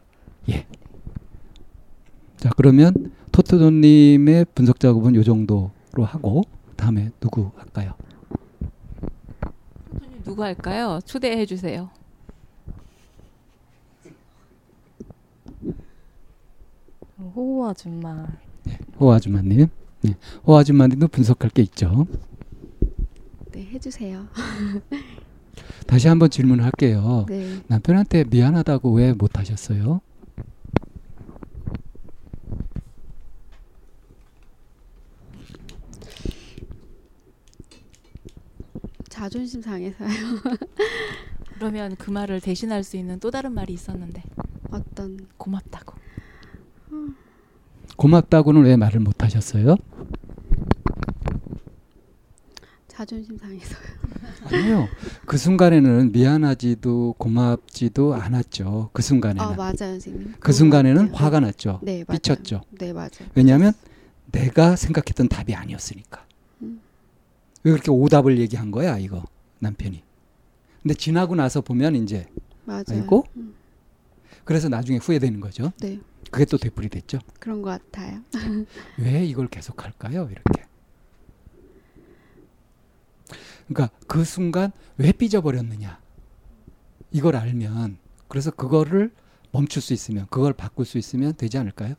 [2.38, 6.42] 자 그러면 토토돈님의 분석 작업은 요 정도로 하고
[6.76, 7.92] 다음에 누구 할까요?
[9.92, 10.98] 토토님 누구 할까요?
[11.04, 11.88] 초대해 주세요.
[17.18, 18.26] 호호 아줌마.
[19.00, 19.68] 호 아줌마님.
[20.10, 20.16] 네.
[20.46, 22.06] 호 아줌마님도 분석할 게 있죠.
[23.52, 24.26] 네, 해주세요.
[25.86, 27.26] 다시 한번 질문할게요.
[27.28, 27.62] 네.
[27.68, 30.00] 남편한테 미안하다고 왜 못하셨어요?
[39.08, 40.08] 자존심 상해서요.
[41.54, 44.22] 그러면 그 말을 대신할 수 있는 또 다른 말이 있었는데
[44.70, 45.94] 어떤 고맙다고.
[47.96, 49.76] 고맙다고는 왜 말을 못 하셨어요?
[52.88, 53.78] 자존심 상해서요.
[54.44, 54.88] 아니요.
[55.26, 58.90] 그 순간에는 미안하지도 고맙지도 않았죠.
[58.92, 59.42] 그 순간에는.
[59.42, 60.34] 아 맞아요, 선생님.
[60.40, 61.24] 그 순간에는 것 같아요.
[61.24, 61.80] 화가 났죠.
[61.82, 62.18] 네, 맞아요.
[62.18, 62.62] 삐쳤죠.
[62.70, 63.10] 네, 맞아요.
[63.34, 63.72] 왜냐하면
[64.32, 66.24] 내가 생각했던 답이 아니었으니까.
[66.62, 66.80] 음.
[67.64, 69.24] 왜 그렇게 오답을 얘기한 거야, 이거
[69.58, 70.02] 남편이.
[70.82, 72.26] 근데 지나고 나서 보면 이제
[72.64, 72.84] 맞아요.
[72.90, 73.54] 아이고 음,
[74.44, 75.72] 그래서 나중에 후회되는 거죠.
[75.80, 75.98] 네,
[76.30, 77.18] 그게 또 되풀이 됐죠.
[77.40, 78.20] 그런 것 같아요.
[78.98, 80.28] 왜 이걸 계속 할까요?
[80.30, 80.66] 이렇게.
[83.68, 86.00] 그러니까 그 순간 왜 삐져버렸느냐.
[87.12, 89.12] 이걸 알면 그래서 그거를
[89.52, 91.94] 멈출 수 있으면 그걸 바꿀 수 있으면 되지 않을까요?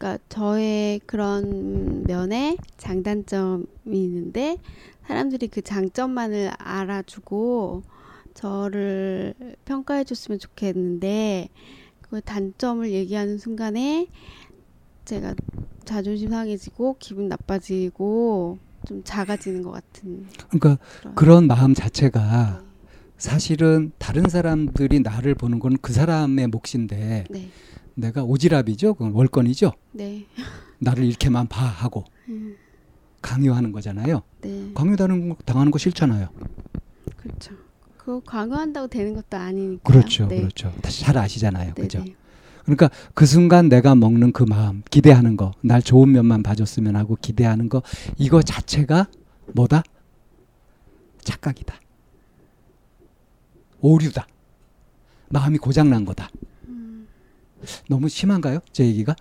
[0.00, 4.56] 그러니까 저의 그런 면에 장단점이 있는데
[5.06, 7.82] 사람들이 그 장점만을 알아주고
[8.32, 9.34] 저를
[9.66, 11.50] 평가해 줬으면 좋겠는데
[12.00, 14.06] 그 단점을 얘기하는 순간에
[15.04, 15.34] 제가
[15.84, 22.62] 자존심 상해지고 기분 나빠지고 좀 작아지는 것 같은 그러니까 그런 그런 마음 자체가
[23.18, 27.50] 사실은 다른 사람들이 나를 보는 건 그 사람의 몫인데 네,
[28.00, 28.96] 내가 오지랖이죠.
[28.96, 29.72] 그건 월권이죠.
[29.92, 30.26] 네,
[30.78, 32.56] 나를 이렇게만 봐 하고 음,
[33.22, 34.22] 강요하는 거잖아요.
[34.40, 36.28] 네, 강요당하는 거, 당하는 거 싫잖아요.
[37.16, 37.54] 그렇죠.
[37.96, 39.82] 그거 강요한다고 되는 것도 아니니까.
[39.84, 40.26] 그렇죠.
[40.26, 40.38] 네.
[40.38, 40.72] 그렇죠.
[40.82, 41.74] 다시 잘 아시잖아요.
[41.74, 42.02] 네, 그죠?
[42.02, 42.14] 네.
[42.64, 47.68] 그러니까 그 순간 내가 먹는 그 마음, 기대하는 거, 날 좋은 면만 봐줬으면 하고 기대하는
[47.68, 47.82] 거,
[48.16, 49.08] 이거 자체가
[49.54, 49.82] 뭐다?
[51.22, 51.74] 착각이다.
[53.80, 54.26] 오류다.
[55.30, 56.28] 마음이 고장난 거다.
[57.60, 58.60] 음, 너무 심한가요?
[58.72, 59.14] 제 얘기가?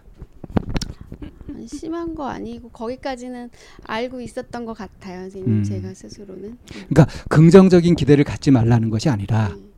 [1.54, 3.50] 아니, 심한 거 아니고 거기까지는
[3.84, 5.52] 알고 있었던 것 같아요, 선생님.
[5.60, 5.64] 음.
[5.64, 6.58] 제가 스스로는.
[6.90, 9.70] 그러니까 긍정적인 기대를 갖지 말라는 것이 아니라 음.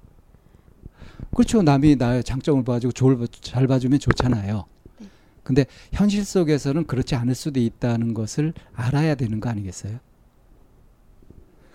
[1.36, 1.62] 그렇죠.
[1.62, 4.66] 남이 나의 장점을 봐주고 좋을 잘 봐주면 좋잖아요.
[5.00, 5.08] 네.
[5.44, 10.00] 근데 현실 속에서는 그렇지 않을 수도 있다는 것을 알아야 되는 거 아니겠어요?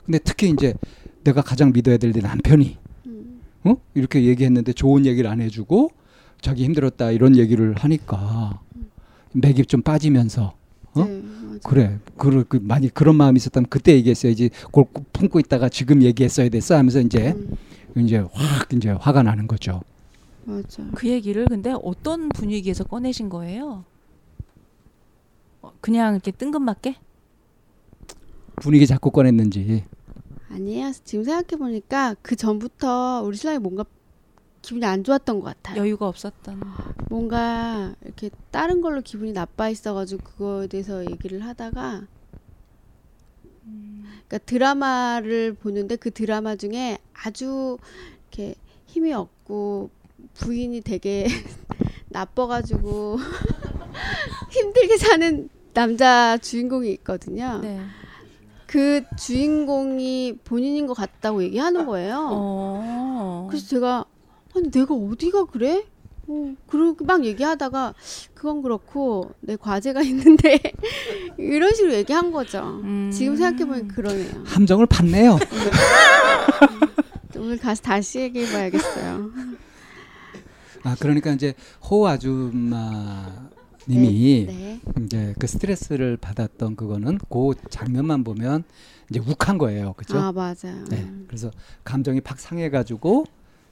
[0.05, 0.75] 근데 특히 이제
[1.25, 3.41] 내가 가장 믿어야 될 내 남편이 음.
[3.65, 3.77] 어?
[3.95, 5.91] 이렇게 얘기했는데 좋은 얘기를 안 해주고
[6.41, 8.61] 자기 힘들었다 이런 얘기를 하니까
[9.33, 10.55] 맥이 좀 빠지면서
[10.95, 11.05] 어?
[11.05, 11.23] 네.
[11.65, 16.49] 그래 그, 그 많이 그런 마음이 있었다면 그때 얘기했어야지 그걸 꼭 품고 있다가 지금 얘기했어야
[16.49, 17.57] 됐어 하면서 이제 음,
[17.97, 19.81] 이제 확 이제 화가 나는 거죠.
[20.45, 20.85] 맞아.
[20.95, 23.85] 그 얘기를 근데 어떤 분위기에서 꺼내신 거예요?
[25.63, 26.97] 어, 그냥 이렇게 뜬금맞게?
[28.57, 29.85] 분위기 자꾸 꺼냈는지
[30.51, 30.93] 아니에요.
[31.05, 33.85] 지금 생각해 보니까 그 전부터 우리 신랑이 뭔가
[34.67, 35.81] 기분이 안 좋았던 것 같아요.
[35.81, 36.61] 여유가 없었던.
[37.09, 42.03] 뭔가 이렇게 다른 걸로 기분이 나빠 있어가지고 그거에 대해서 얘기를 하다가
[43.63, 47.79] 그러니까 드라마를 보는데 그 드라마 중에 아주
[48.23, 49.91] 이렇게 힘이 없고
[50.35, 51.29] 부인이 되게
[52.11, 53.19] 나빠가지고
[54.51, 57.61] 힘들게 사는 남자 주인공이 있거든요.
[57.63, 57.81] 네.
[58.67, 62.29] 그 주인공이 본인인 것 같다고 얘기하는 거예요.
[62.33, 63.47] 어.
[63.49, 64.07] 그래서 제가
[64.57, 65.85] 아니 내가 어디가 그래?
[66.29, 67.95] 어, 그러고 막 얘기하다가
[68.35, 70.59] 그건 그렇고 내 과제가 있는데
[71.39, 72.81] 이런 식으로 얘기한 거죠.
[72.83, 73.11] 음.
[73.13, 74.43] 지금 생각해보면 그러네요.
[74.45, 75.39] 함정을 팠네요.
[77.37, 79.31] 오늘 가서 다시 얘기해봐야겠어요.
[80.83, 81.55] 아 그러니까 이제
[81.89, 83.49] 호 아줌마
[83.89, 84.81] 님이 네.
[85.05, 88.65] 이제 그 스트레스를 받았던 그거는 그 장면만 보면
[89.11, 90.19] 이제 욱한 거예요, 그죠?
[90.19, 90.85] 아 맞아요.
[90.89, 91.09] 네.
[91.29, 91.51] 그래서
[91.85, 93.27] 감정이 팍 상해가지고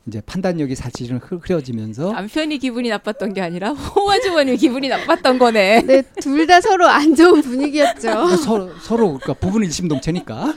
[0.06, 5.80] 이제 판단력이 사실은 흐- 흐려지면서 남편이 기분이 나빴던 게 아니라 호아주머니 기분이 나빴던 거네.
[5.86, 8.00] 네, 둘 다 서로 안 좋은 분위기였죠.
[8.10, 10.52] 그러니까 서로 서로 그러니까 부부는 일심동체니까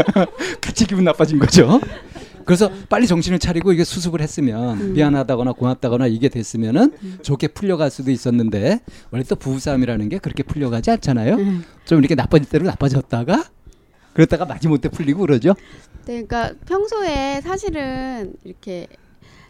[0.62, 1.78] 같이 기분 나빠진 거죠.
[2.46, 4.92] 그래서 빨리 정신을 차리고 이게 수습을 했으면 음.
[4.94, 8.80] 미안하다거나 고맙다거나 이게 됐으면은 좋게 풀려갈 수도 있었는데
[9.10, 11.34] 원래 또 부부싸움이라는 게 그렇게 풀려가지 않잖아요.
[11.34, 11.64] 음.
[11.84, 13.44] 좀 이렇게 나빠질 대로 나빠졌다가
[14.14, 15.54] 그랬다가 마지못해 풀리고 그러죠.
[16.06, 18.86] 네, 그러니까 평소에 사실은 이렇게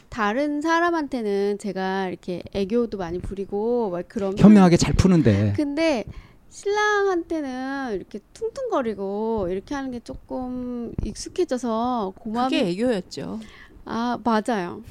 [0.08, 6.04] 다른 사람한테는 제가 이렇게 애교도 많이 부리고 막 그런 현명하게 잘 푸는데 근데
[6.48, 13.40] 신랑한테는 이렇게 퉁퉁거리고 이렇게 하는 게 조금 익숙해져서 고마움이 그게 애교였죠.
[13.84, 14.82] 아 맞아요.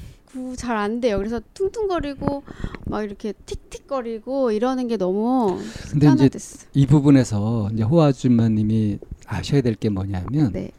[0.56, 1.16] 잘안 돼요.
[1.18, 2.42] 그래서 퉁퉁거리고
[2.84, 5.56] 막 이렇게 틱틱거리고 이러는 게 너무
[5.90, 6.66] 근데 이제 습관화됐어.
[6.74, 10.70] 이 부분에서 이제 호 아줌마님이 아셔야 될 게 뭐냐면 네.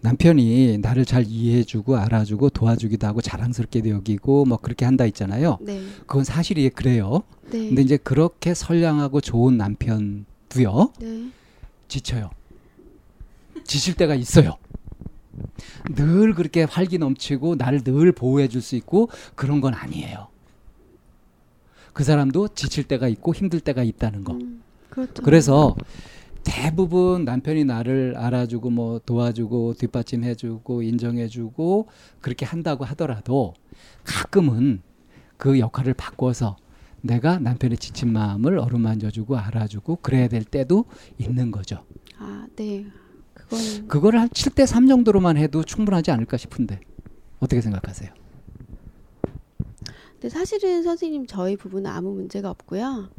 [0.00, 5.58] 남편이 나를 잘 이해해주고 알아주고 도와주기도 하고 자랑스럽게 여기고 뭐 그렇게 한다 있잖아요.
[5.60, 5.80] 네.
[6.06, 7.22] 그건 사실이 그래요.
[7.50, 7.68] 네.
[7.68, 11.30] 근데 이제 그렇게 선량하고 좋은 남편도요 네.
[11.88, 12.30] 지쳐요.
[13.64, 14.56] 지칠 때가 있어요.
[15.94, 20.28] 늘 그렇게 활기 넘치고 나를 늘 보호해 줄 수 있고 그런 건 아니에요.
[21.92, 24.34] 그 사람도 지칠 때가 있고 힘들 때가 있다는 거.
[24.34, 25.22] 음, 그렇죠.
[25.22, 25.76] 그래서
[26.46, 31.88] 대부분 남편이 나를 알아주고 뭐 도와주고 뒷받침해주고 인정해주고
[32.20, 33.52] 그렇게 한다고 하더라도
[34.04, 34.80] 가끔은
[35.36, 36.56] 그 역할을 바꿔서
[37.02, 40.84] 내가 남편의 지친 마음을 어루만져주고 알아주고 그래야 될 때도
[41.18, 41.84] 있는 거죠.
[42.16, 42.86] 아, 네.
[43.34, 46.78] 그건 그거를 한 7대 3 정도로만 해도 충분하지 않을까 싶은데
[47.40, 48.10] 어떻게 생각하세요?
[50.12, 53.10] 근데 사실은 선생님 저희 부부는 아무 문제가 없고요.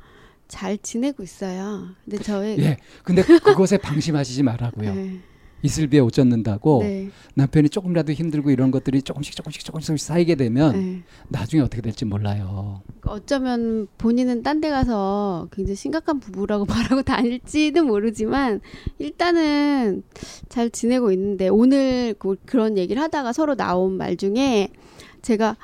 [0.48, 1.90] 잘 지내고 있어요.
[2.06, 2.78] 근데 저희 예.
[3.04, 4.94] 근데 그것에 방심하시지 말라고요.
[4.94, 5.20] 네.
[5.64, 7.10] 이슬비에 옷 젖는다고 네.
[7.34, 11.04] 남편이 조금이라도 힘들고 이런 것들이 조금씩 조금씩 조금씩 쌓이게 되면 네.
[11.30, 12.84] 나중에 어떻게 될지 몰라요.
[13.06, 18.62] 어쩌면 본인은 딴 데 가서 굉장히 심각한 부부라고 말하고 다닐지는 모르지만
[19.00, 20.04] 일단은
[20.48, 24.70] 잘 지내고 있는데 오늘 그, 그런 얘기를 하다가 서로 나온 말 중에
[25.22, 25.58] 제가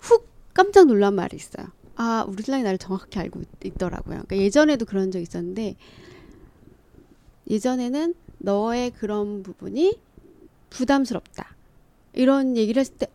[0.00, 1.66] 훅 깜짝 놀란 말이 있어요.
[1.96, 5.76] 아, 우리 신랑이 나를 정확히 알고 있, 더라고요 그러니까 예전에도 그런 적 있었는데
[7.48, 9.98] 예전에는 너의 그런 부분이
[10.70, 11.56] 부담스럽다.
[12.12, 13.06] 이런 얘기를 했을 때,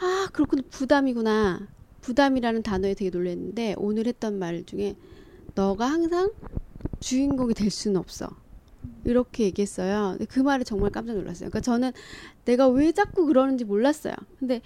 [0.00, 0.62] 아, 그렇구나.
[0.70, 1.68] 부담이구나.
[2.00, 4.96] 부담이라는 단어에 되게 놀랐는데, 오늘 했던 말 중에,
[5.54, 6.32] 너가 항상
[7.00, 8.28] 주인공이 될 수는 없어.
[9.04, 10.16] 이렇게 얘기했어요.
[10.28, 11.50] 그 말에 정말 깜짝 놀랐어요.
[11.50, 11.92] 그러니까 저는
[12.44, 14.14] 내가 왜 자꾸 그러는지 몰랐어요.
[14.38, 14.60] 근데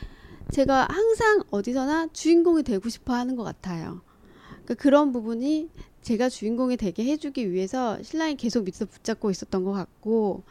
[0.50, 4.00] 제가 항상 어디서나 주인공이 되고 싶어 하는 것 같아요.
[4.48, 5.70] 그러니까 그런 부분이
[6.02, 10.44] 제가 주인공이 되게 해주기 위해서 신랑이 계속 밑에서 붙잡고 있었던 것 같고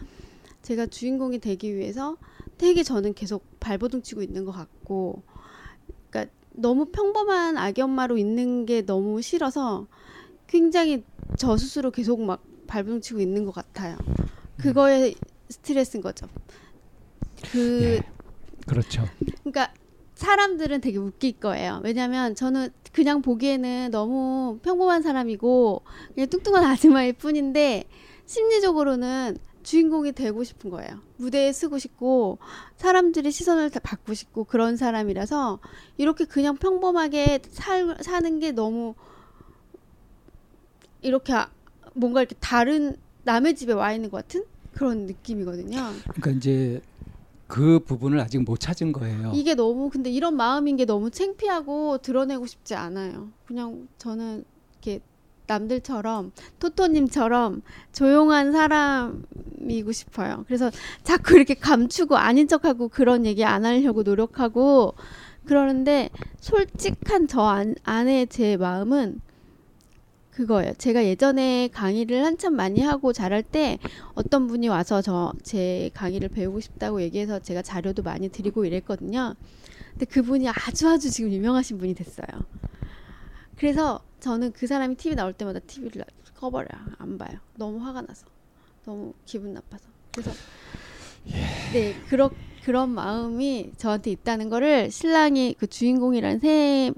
[0.61, 2.17] 제가 주인공이 되기 위해서
[2.57, 5.21] 되게 저는 계속 발버둥 치고 있는 것 같고,
[6.09, 9.87] 그러니까 너무 평범한 아기 엄마로 있는 게 너무 싫어서
[10.47, 11.03] 굉장히
[11.37, 13.97] 저 스스로 계속 막 발버둥 치고 있는 것 같아요.
[14.57, 15.13] 그거에
[15.49, 16.27] 스트레스인 거죠.
[17.51, 18.01] 그 예.
[18.65, 19.03] 그렇죠.
[19.43, 19.73] 그러니까
[20.15, 21.81] 사람들은 되게 웃길 거예요.
[21.83, 25.81] 왜냐면 저는 그냥 보기에는 너무 평범한 사람이고
[26.13, 27.83] 그냥 뚱뚱한 아줌마일 뿐인데
[28.25, 30.99] 심리적으로는 주인공이 되고 싶은 거예요.
[31.17, 32.37] 무대에 서고 싶고
[32.77, 35.59] 사람들의 시선을 다 받고 싶고 그런 사람이라서
[35.97, 38.93] 이렇게 그냥 평범하게 살, 사는 게 너무
[41.01, 41.49] 이렇게 아-
[41.93, 45.93] 뭔가 이렇게 다른 남의 집에 와 있는 것 같은 그런 느낌이거든요.
[46.13, 46.81] 그러니까 이제
[47.47, 49.31] 그 부분을 아직 못 찾은 거예요.
[49.35, 53.29] 이게 너무 근데 이런 마음인 게 너무 창피하고 드러내고 싶지 않아요.
[53.45, 55.01] 그냥 저는 이렇게
[55.47, 60.43] 남들처럼 토토님처럼 조용한 사람이고 싶어요.
[60.47, 60.71] 그래서
[61.03, 64.95] 자꾸 이렇게 감추고 아닌 척하고 그런 얘기 안 하려고 노력하고
[65.45, 69.21] 그러는데 솔직한 저 안, 안에 제 마음은
[70.35, 70.73] 그거예요.
[70.77, 73.79] 제가 예전에 강의를 한참 많이 하고 잘할 때
[74.15, 79.35] 어떤 분이 와서 저 제 강의를 배우고 싶다고 얘기해서 제가 자료도 많이 드리고 이랬거든요.
[79.91, 82.27] 근데 그분이 아주 아주 지금 유명하신 분이 됐어요.
[83.55, 86.03] 그래서 저는 그 사람이 TV 나올 때마다 TV를
[86.35, 86.95] 꺼버려요.
[86.97, 87.39] 안 봐요.
[87.55, 88.25] 너무 화가 나서.
[88.83, 89.85] 너무 기분 나빠서.
[90.11, 90.31] 그래서
[91.73, 92.29] 네, 그런
[92.63, 96.91] 그런 마음이 저한테 있다는 거를 신랑이 그 주인공이라는 새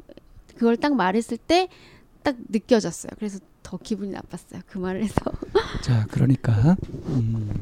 [0.55, 1.67] 그걸 딱 말했을 때
[2.27, 3.11] 딱 느껴졌어요.
[3.15, 4.61] 그래서 더 기분이 나빴어요.
[4.67, 5.15] 그 말을 해서.
[5.81, 6.75] 자, 그러니까
[7.07, 7.53] 음,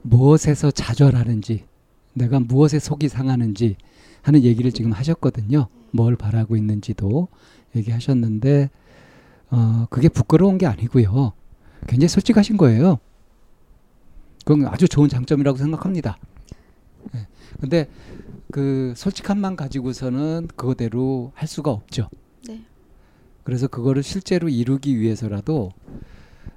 [0.00, 1.66] 무엇에서 좌절하는지,
[2.14, 3.76] 내가 무엇에 속이 상하는지
[4.22, 5.66] 하는 얘기를 지금 하셨거든요.
[5.90, 7.28] 뭘 바라고 있는지도
[7.76, 8.70] 얘기하셨는데,
[9.50, 11.34] 어, 그게 부끄러운 게 아니고요.
[11.86, 13.00] 굉장히 솔직하신 거예요.
[14.46, 16.16] 그건 아주 좋은 장점이라고 생각합니다.
[17.14, 17.26] 예.
[17.60, 17.86] 근데
[18.50, 22.08] 그 솔직함만 가지고서는 그거대로 할 수가 없죠.
[22.48, 22.64] 네.
[23.44, 25.70] 그래서 그거를 실제로 이루기 위해서라도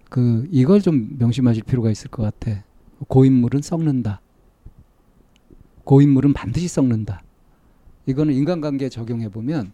[0.09, 2.63] 그 이걸 좀 명심하실 필요가 있을 것 같아.
[3.07, 4.21] 고인물은 썩는다.
[5.83, 7.21] 고인물은 반드시 썩는다.
[8.05, 9.73] 이거는 인간관계에 적용해 보면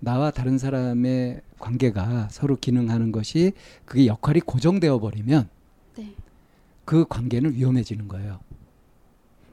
[0.00, 3.52] 나와 다른 사람의 관계가 서로 기능하는 것이
[3.84, 5.48] 그게 역할이 고정되어 버리면
[5.96, 6.14] 네.
[6.84, 8.40] 그 관계는 위험해지는 거예요.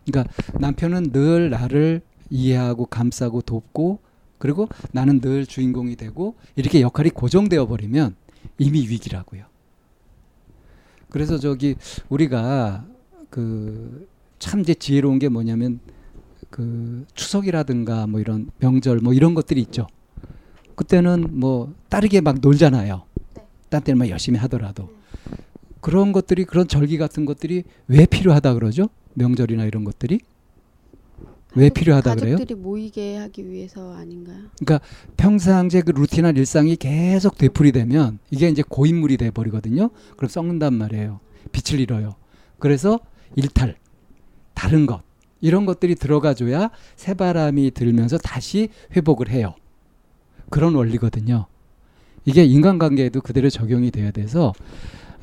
[0.05, 3.99] 그러니까 남편은 늘 나를 이해하고 감싸고 돕고
[4.37, 8.15] 그리고 나는 늘 주인공이 되고 이렇게 역할이 고정되어 버리면
[8.57, 9.45] 이미 위기라고요.
[11.09, 11.75] 그래서 저기
[12.09, 12.85] 우리가
[13.29, 15.79] 그 참 이제 지혜로운 게 뭐냐면
[16.49, 19.87] 그 추석이라든가 뭐 이런 명절 뭐 이런 것들이 있죠.
[20.75, 23.03] 그때는 뭐 따르게 막 놀잖아요.
[23.69, 24.89] 딴 때는 막 열심히 하더라도
[25.79, 28.89] 그런 것들이 그런 절기 같은 것들이 왜 필요하다 그러죠?
[29.15, 30.19] 명절이나 이런 것들이
[31.55, 32.35] 왜 필요하다 그래요?
[32.35, 34.37] 가족들이 모이게 하기 위해서 아닌가요?
[35.17, 39.89] 평상시에 그 루틴한 일상이 계속 되풀이되면 이게 이제 고인물이 돼 버리거든요.
[40.17, 41.19] 그럼 썩는단 말이에요.
[41.51, 42.15] 빛을 잃어요.
[42.59, 42.99] 그래서
[43.35, 43.75] 일탈,
[44.53, 45.01] 다른 것
[45.41, 49.55] 이런 것들이 들어가줘야 새 바람이 들면서 다시 회복을 해요.
[50.49, 51.45] 그런 원리거든요.
[52.25, 54.53] 이게 인간관계에도 그대로 적용이 돼야 돼서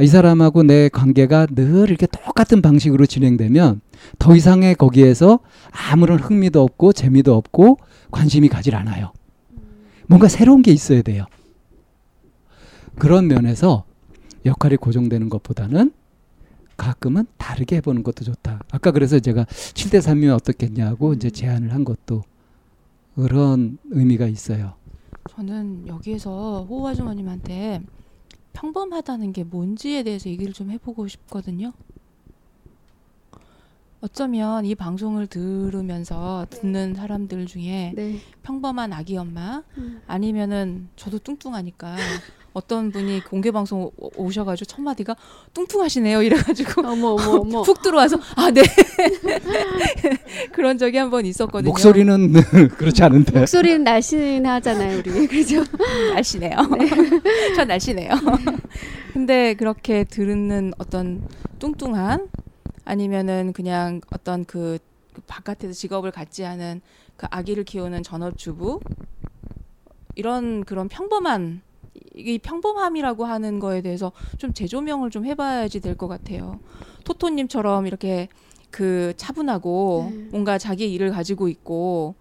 [0.02, 3.80] 이 사람하고 내 관계가 늘 이렇게 똑같은 방식으로 진행되면
[4.18, 5.38] 더 이상의 거기에서
[5.70, 7.78] 아무런 흥미도 없고 재미도 없고
[8.10, 9.12] 관심이 가질 않아요.
[10.08, 11.24] 뭔가 새로운 게 있어야 돼요.
[12.98, 13.84] 그런 면에서
[14.44, 15.92] 역할이 고정되는 것보다는
[16.76, 18.60] 가끔은 다르게 해보는 것도 좋다.
[18.72, 22.22] 아까 그래서 제가 7대 3이면 어떻겠냐고 이제 제안을 한 것도
[23.14, 24.74] 그런 의미가 있어요.
[25.30, 27.82] 저는 여기에서 호우 아주머님한테
[28.52, 31.72] 평범하다는 게 뭔지에 대해서 얘기를 좀 해보고 싶거든요.
[34.00, 38.18] 어쩌면 이 방송을 들으면서 듣는 사람들 중에 네.
[38.42, 40.02] 평범한 아기 엄마 음.
[40.08, 41.96] 아니면은 저도 뚱뚱하니까
[42.54, 45.16] 어떤 분이 공개 방송 오- 오셔가지고 첫 마디가
[45.54, 47.62] 뚱뚱하시네요 이래가지고 어머 어머 어머.
[47.62, 48.62] 푹 들어와서 아네
[50.52, 51.68] 그런 적이 한 번 있었거든요.
[51.70, 52.32] 목소리는
[52.78, 53.38] 그렇지 않은데.
[53.40, 55.26] 목소리는 날씬하잖아요, 우리.
[55.26, 55.62] 그죠?
[56.14, 56.56] 날씬해요.
[57.56, 58.10] 저 날씬해요.
[59.12, 61.22] 근데 그렇게 들은 어떤
[61.58, 62.28] 뚱뚱한
[62.84, 64.78] 아니면은 그냥 어떤 그,
[65.12, 66.80] 그 바깥에서 직업을 갖지 않은
[67.16, 68.80] 그 아기를 키우는 전업주부
[70.14, 71.60] 이런 그런 평범한
[72.14, 76.58] 이 평범함이라고 하는 거에 대해서 좀 재조명을 좀 해봐야지 될 것 같아요.
[77.04, 78.28] 토토님처럼 이렇게
[78.70, 80.28] 그 차분하고 네.
[80.30, 82.14] 뭔가 자기 일을 가지고 있고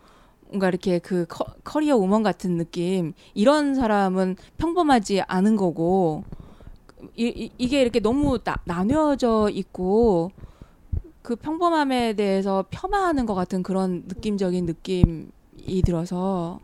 [0.47, 6.23] 뭔가 이렇게 그 커, 커리어 우먼 같은 느낌 이런 사람은 평범하지 않은 거고
[7.15, 10.31] 이, 이, 이 게 이렇게 너무 나, 나뉘어져 있고
[11.21, 16.59] 그 평범함에 대해서 폄하하는 것 같은 그런 느낌적인 느낌이 들어서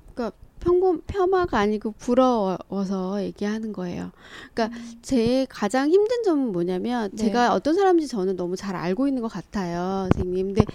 [0.60, 4.12] 평범 폄하가 아니고 부러워서 얘기하는 거예요.
[4.54, 7.26] 그러니까 제 가장 힘든 점은 뭐냐면 네.
[7.26, 10.54] 제가 어떤 사람인지 저는 너무 잘 알고 있는 것 같아요, 선생님.
[10.54, 10.66] 근데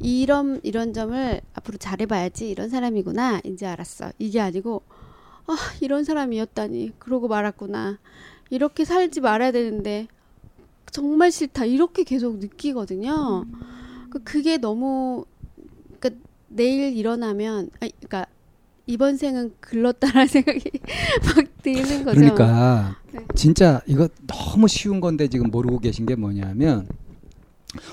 [0.00, 4.12] 이런 이런 점을 앞으로 잘해봐야지 이런 사람이구나 이제 알았어.
[4.18, 4.82] 이게 아니고
[5.46, 7.98] 아 이런 사람이었다니 그러고 말았구나.
[8.50, 10.06] 이렇게 살지 말아야 되는데
[10.90, 13.46] 정말 싫다 이렇게 계속 느끼거든요.
[14.10, 15.24] 그 그게 너무
[15.98, 18.26] 그러니까 내일 일어나면 아 그러니까
[18.86, 20.70] 이번 생은 글렀다라는 생각이
[21.24, 22.20] 막 드는 거죠.
[22.20, 23.20] 그러니까 네.
[23.34, 26.88] 진짜 이거 너무 쉬운 건데 지금 모르고 계신 게 뭐냐면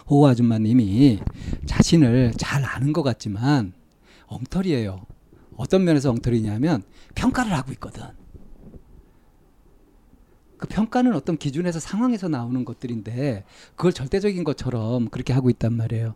[0.10, 1.20] 호 아줌마님이
[1.66, 3.74] 자신을 잘 아는 것 같지만
[4.28, 5.06] 엉터리예요.
[5.56, 6.84] 어떤 면에서 엉터리냐면
[7.16, 8.04] 평가를 하고 있거든.
[10.62, 13.44] 그 평가는 어떤 기준에서 상황에서 나오는 것들인데
[13.76, 16.14] 그걸 절대적인 것처럼 그렇게 하고 있단 말이에요.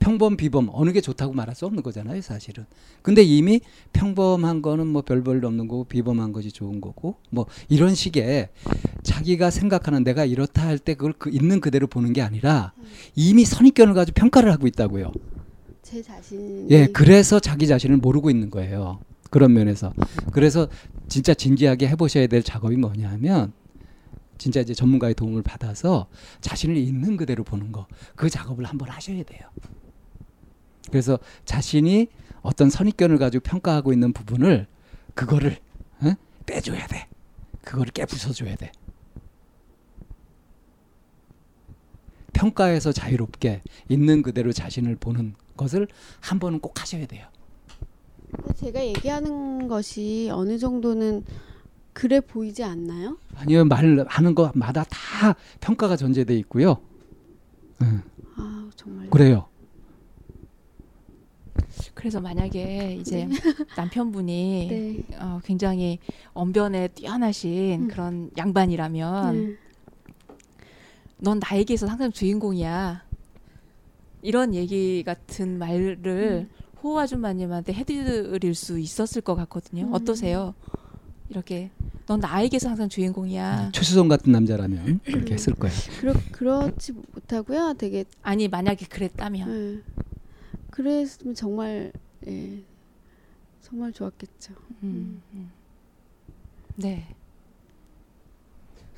[0.00, 2.66] 평범 비범 어느 게 좋다고 말할 수 없는 거잖아요, 사실은.
[3.02, 3.60] 근데 이미
[3.92, 8.48] 평범한 거는 뭐별볼 없는 거고 비범한 것이 좋은 거고 뭐 이런 식의
[9.04, 12.72] 자기가 생각하는 내가 이렇다 할 때 그걸 그 있는 그대로 보는 게 아니라
[13.14, 15.12] 이미 선입견을 가지고 평가를 하고 있다고요.
[15.82, 16.66] 제 자신.
[16.72, 18.98] 예, 그래서 자기 자신을 모르고 있는 거예요.
[19.30, 19.92] 그런 면에서.
[20.32, 20.66] 그래서
[21.06, 23.52] 진짜 진지하게 해보셔야 될 작업이 뭐냐면
[24.44, 26.06] 진짜 이제 전문가의 도움을 받아서
[26.42, 27.86] 자신을 있는 그대로 보는 거.
[28.14, 29.40] 그 작업을 한번 하셔야 돼요.
[30.90, 32.08] 그래서 자신이
[32.42, 34.66] 어떤 선입견을 가지고 평가하고 있는 부분을
[35.14, 35.56] 그거를
[36.02, 36.12] 어?
[36.44, 37.08] 빼줘야 돼.
[37.62, 38.70] 그거를 깨부숴줘야 돼.
[42.34, 45.88] 평가에서 자유롭게 있는 그대로 자신을 보는 것을
[46.20, 47.26] 한 번은 꼭 하셔야 돼요.
[48.56, 51.24] 제가 얘기하는 것이 어느 정도는
[51.94, 53.16] 그래 보이지 않나요?
[53.36, 56.76] 아니요 말 하는 것마다 다 평가가 전제돼 있고요.
[57.80, 58.02] 응,
[58.36, 59.08] 아 정말.
[59.08, 59.46] 그래요.
[61.94, 63.28] 그래서 만약에 이제
[63.78, 65.16] 남편분이 네.
[65.18, 66.00] 어, 굉장히
[66.34, 67.88] 언변에 뛰어나신 음.
[67.88, 69.56] 그런 양반이라면 네.
[71.18, 73.04] 넌 나에게 있어서 항상 주인공이야.
[74.20, 76.48] 이런 얘기 같은 말을
[76.82, 79.84] 호호 아줌마님한테 해드릴 수 있었을 것 같거든요.
[79.84, 79.94] 음.
[79.94, 80.54] 어떠세요?
[81.28, 81.70] 이렇게
[82.06, 83.70] 넌 나에게서 항상 주인공이야.
[83.72, 85.74] 최수성 같은 남자라면 그렇게 했을 거예요.
[86.00, 87.74] 그렇 그렇지 못하고요.
[87.78, 89.82] 되게 아니 만약에 그랬다면 예.
[90.70, 91.92] 그랬으면 정말
[92.26, 92.62] 예.
[93.62, 94.52] 정말 좋았겠죠.
[94.82, 95.50] 음, 음.
[96.76, 97.14] 네.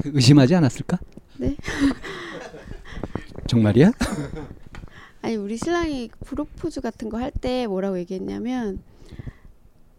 [0.05, 0.99] 의심하지 않았을까?
[1.39, 1.57] 네.
[3.47, 3.93] 정말이야?
[5.23, 8.83] 아니 우리 신랑이 프로포즈 같은 거 할 때 뭐라고 얘기했냐면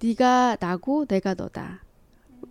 [0.03, 1.81] 네가 나고 내가 너다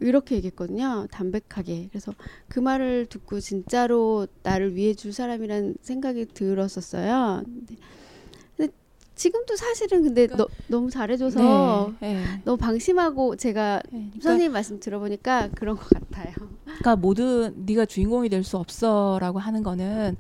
[0.01, 1.07] 이렇게 얘기했거든요.
[1.11, 1.89] 담백하게.
[1.91, 2.13] 그래서
[2.49, 7.43] 그 말을 듣고 진짜로 나를 위해 줄 사람이란 생각이 들었었어요.
[7.45, 7.75] 근데,
[8.57, 8.73] 근데
[9.15, 12.25] 지금도 사실은 근데 너, 너무 잘해줘서 네, 네.
[12.45, 13.91] 너무 방심하고 제가 네.
[13.99, 16.35] 그러니까, 선생님 말씀 들어보니까 그런 것 같아요.
[16.65, 20.17] 그러니까 모든 네가 주인공이 될 수 없어라고 하는 거는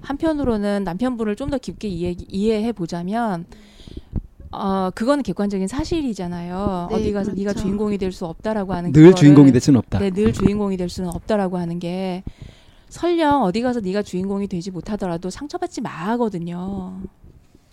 [0.00, 3.46] 한편으로는 남편분을 좀 더 깊게 이해, 이해해 보자면
[4.52, 6.88] 어 그거는 객관적인 사실이잖아요.
[6.90, 7.60] 네, 어디 가서 네가 그렇죠.
[7.62, 9.98] 주인공이 될 수 없다라고 하는 늘 그거를- 주인공이 될 수는 없다.
[10.00, 12.24] 네, 늘 주인공이 될 수는 없다라고 하는 게
[12.88, 17.00] 설령 어디 가서 네가 주인공이 되지 못하더라도 상처받지 마 하거든요.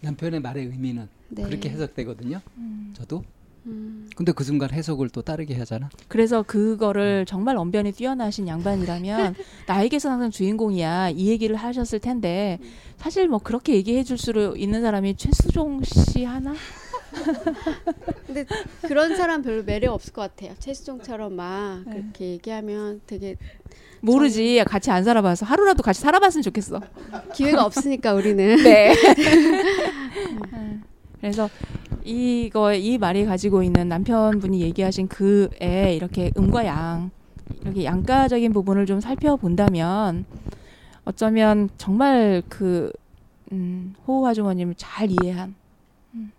[0.01, 1.43] 남편의 말의 의미는 네.
[1.43, 2.39] 그렇게 해석되거든요.
[2.93, 3.23] 저도.
[3.68, 5.89] 음, 근데 그 순간 해석을 또 다르게 하잖아.
[6.07, 9.36] 그래서 그거를 정말 언변이 뛰어나신 양반이라면
[9.68, 12.59] 나에게서 항상 주인공이야 이 얘기를 하셨을 텐데
[12.97, 16.53] 사실 뭐 그렇게 얘기해 줄 수 있는 사람이 최수종 씨 하나?
[18.26, 18.45] 근데
[18.82, 20.53] 그런 사람 별로 매력 없을 것 같아요.
[20.59, 21.91] 최수종처럼 막 네.
[21.93, 23.36] 그렇게 얘기하면 되게
[24.01, 26.82] 모르지 같이 안 살아봐서 하루라도 같이 살아봤으면 좋겠어.
[27.34, 28.57] 기회가 없으니까 우리는.
[28.63, 28.93] 네.
[31.20, 31.49] 그래서
[32.03, 37.11] 이거 이 말이 가지고 있는 남편분이 얘기하신 그에 이렇게 음과 양
[37.61, 40.26] 이렇게 양가적인 부분을 좀 살펴본다면
[41.05, 42.91] 어쩌면 정말 그
[43.51, 45.55] 음, 호호 아주머님을 잘 이해한
[46.13, 46.32] 음,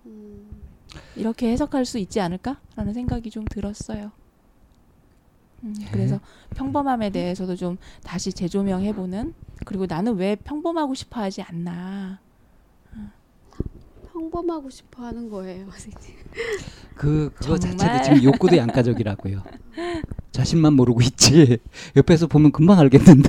[1.16, 4.12] 이렇게 해석할 수 있지 않을까라는 생각이 좀 들었어요.
[5.64, 5.86] 음, 예.
[5.90, 6.20] 그래서
[6.54, 12.20] 평범함에 대해서도 좀 다시 재조명해보는 그리고 나는 왜 평범하고 싶어하지 않나.
[14.18, 16.18] 평범하고 싶어 하는 거예요, 선생님.
[16.96, 17.78] 그 그거 정말?
[17.78, 19.42] 자체도 지금 욕구도 양가적이라고요.
[20.32, 21.58] 자신만 모르고 있지.
[21.96, 23.28] 옆에서 보면 금방 알겠는데.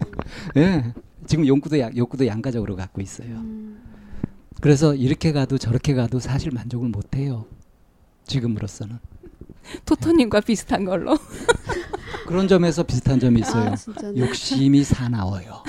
[0.56, 0.94] 예.
[1.26, 3.28] 지금 욕구도 양, 욕구도 양가적으로 갖고 있어요.
[3.36, 3.80] 음,
[4.60, 7.46] 그래서 이렇게 가도 저렇게 가도 사실 만족을 못 해요.
[8.26, 8.98] 지금으로서는.
[9.84, 11.16] 토토님과 비슷한 걸로.
[12.26, 13.70] 그런 점에서 비슷한 점이 있어요.
[13.72, 14.12] 아.
[14.16, 15.62] 욕심이 사나워요.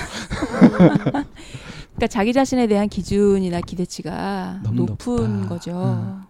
[1.96, 5.50] 그러니까 자기 자신에 대한 기준이나 기대치가 너무 높은 높다.
[5.50, 5.72] 거죠.
[5.76, 6.22] 어.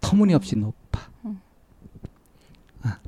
[0.00, 1.00] 터무니없이 높아.
[1.24, 1.40] 음.
[2.82, 2.98] 아.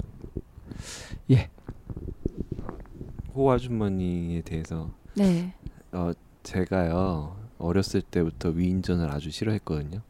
[3.35, 5.53] 호 아주머니에 대해서 네.
[5.93, 6.13] 어,
[6.45, 10.01] 제가요 어렸을 때부터 위인전을 아주 싫어했거든요.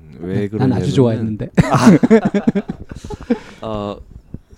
[0.00, 1.50] 음, 왜 그러냐면 난 아주 좋아했는데.
[3.62, 3.96] 어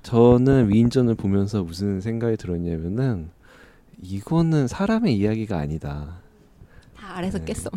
[0.02, 3.30] 저는 위인전을 보면서 무슨 생각이 들었냐면은
[4.05, 6.18] 이거는 사람의 이야기가 아니다.
[6.96, 7.46] 다 아래서 네.
[7.46, 7.70] 깼어.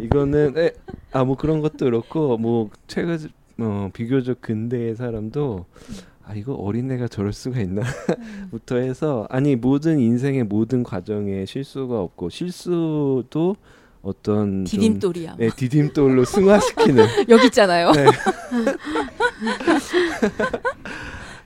[0.00, 0.54] 이거는
[1.12, 3.18] 아 뭐 그런 것도 그렇고 뭐 최근
[3.58, 5.66] 어, 비교적 근대의 사람도
[6.26, 13.56] 아 이거 어린애가 저럴 수가 있나부터 해서 아니 모든 인생의 모든 과정에 실수가 없고 실수도
[14.02, 15.36] 어떤 좀, 디딤돌이야.
[15.38, 17.92] 네 디딤돌로 승화시키는 여기 있잖아요.
[17.92, 18.06] 네.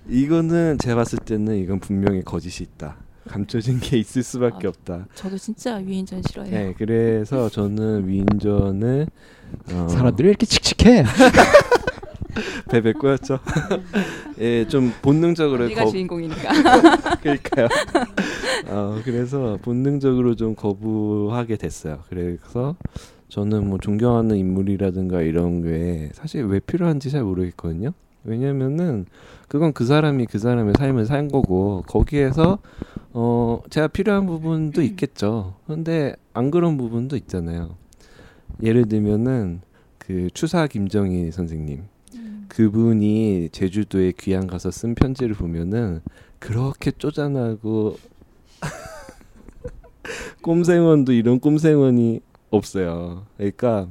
[0.09, 2.97] 이거는 제가 봤을 때는 이건 분명히 거짓이 있다.
[3.29, 5.07] 감춰진 게 있을 수밖에 아, 없다.
[5.15, 6.53] 저도 진짜 위인전 싫어해요.
[6.53, 9.07] 네, 그래서 저는 위인전을
[9.73, 11.05] 어, 사람들이 이렇게 칙칙해.
[12.71, 13.39] 베베 꼬였죠.
[14.41, 17.19] 예, 좀 본능적으로 내가 거, 주인공이니까.
[17.23, 17.69] 그러니까요.
[18.69, 22.01] 어, 그래서 본능적으로 좀 거부하게 됐어요.
[22.09, 22.77] 그래서
[23.29, 27.93] 저는 뭐 존경하는 인물이라든가 이런 게 사실 왜 필요한지 잘 모르겠거든요.
[28.25, 29.07] 왜냐면은
[29.49, 32.59] 그건 그 사람이 그 사람의 삶을 산 거고 거기에서
[33.13, 35.55] 어 제가 필요한 부분도 있겠죠.
[35.67, 37.77] 근데 안 그런 부분도 있잖아요.
[38.63, 39.61] 예를 들면은
[39.99, 41.85] 그 추사 김정희 선생님
[42.49, 46.01] 그분이 제주도에 귀향 가서 쓴 편지를 보면은
[46.39, 47.97] 그렇게 쪼잔하고
[50.43, 53.27] 꼼생원도 이런 꼼생원이 없어요.
[53.37, 53.89] 그러니까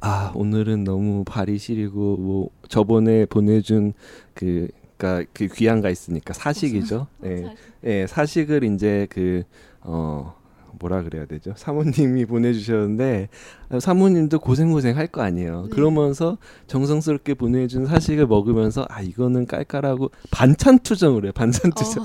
[0.00, 3.92] 아 오늘은 너무 발이 시리고 뭐 저번에 보내준
[4.34, 7.06] 그 그러니까 그 귀향가 있으니까 사식이죠.
[7.24, 9.42] 예, 예 사식을 이제 그
[9.82, 10.34] 어
[10.78, 11.54] 뭐라 그래야 되죠?
[11.56, 13.28] 사모님이 보내주셨는데
[13.70, 15.62] 아, 사모님도 고생 고생 할 거 아니에요.
[15.62, 15.68] 네.
[15.70, 16.36] 그러면서
[16.66, 21.32] 정성스럽게 보내준 사식을 먹으면서 아 이거는 깔깔하고 반찬 투정을 해요.
[21.34, 22.04] 반찬 투정.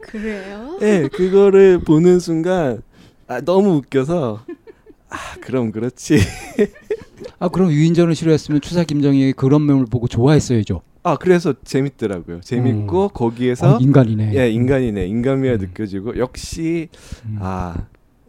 [0.00, 0.78] 그래요?
[0.82, 2.82] 예, 그거를 보는 순간
[3.26, 4.40] 아, 너무 웃겨서
[5.10, 6.18] 아 그럼 그렇지.
[7.38, 10.82] 아 그럼 위인전을 싫어했으면 추사 김정희 그런 면을 보고 좋아했어야죠.
[11.02, 12.40] 아 그래서 재밌더라고요.
[12.40, 13.08] 재밌고 음.
[13.14, 14.34] 거기에서 아, 인간이네.
[14.34, 15.58] 예 인간이네 인간미가 음.
[15.60, 16.88] 느껴지고 역시
[17.26, 17.38] 음.
[17.40, 17.86] 아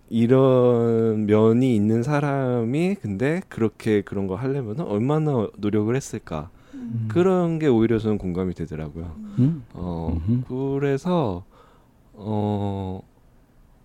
[0.09, 7.07] 이런 면이 있는 사람이 근데 그렇게 그런 거 하려면 얼마나 노력을 했을까 음.
[7.09, 9.15] 그런 게 오히려 저는 공감이 되더라고요.
[9.39, 9.63] 음.
[9.73, 10.43] 어 음흠.
[10.79, 11.43] 그래서
[12.13, 13.01] 어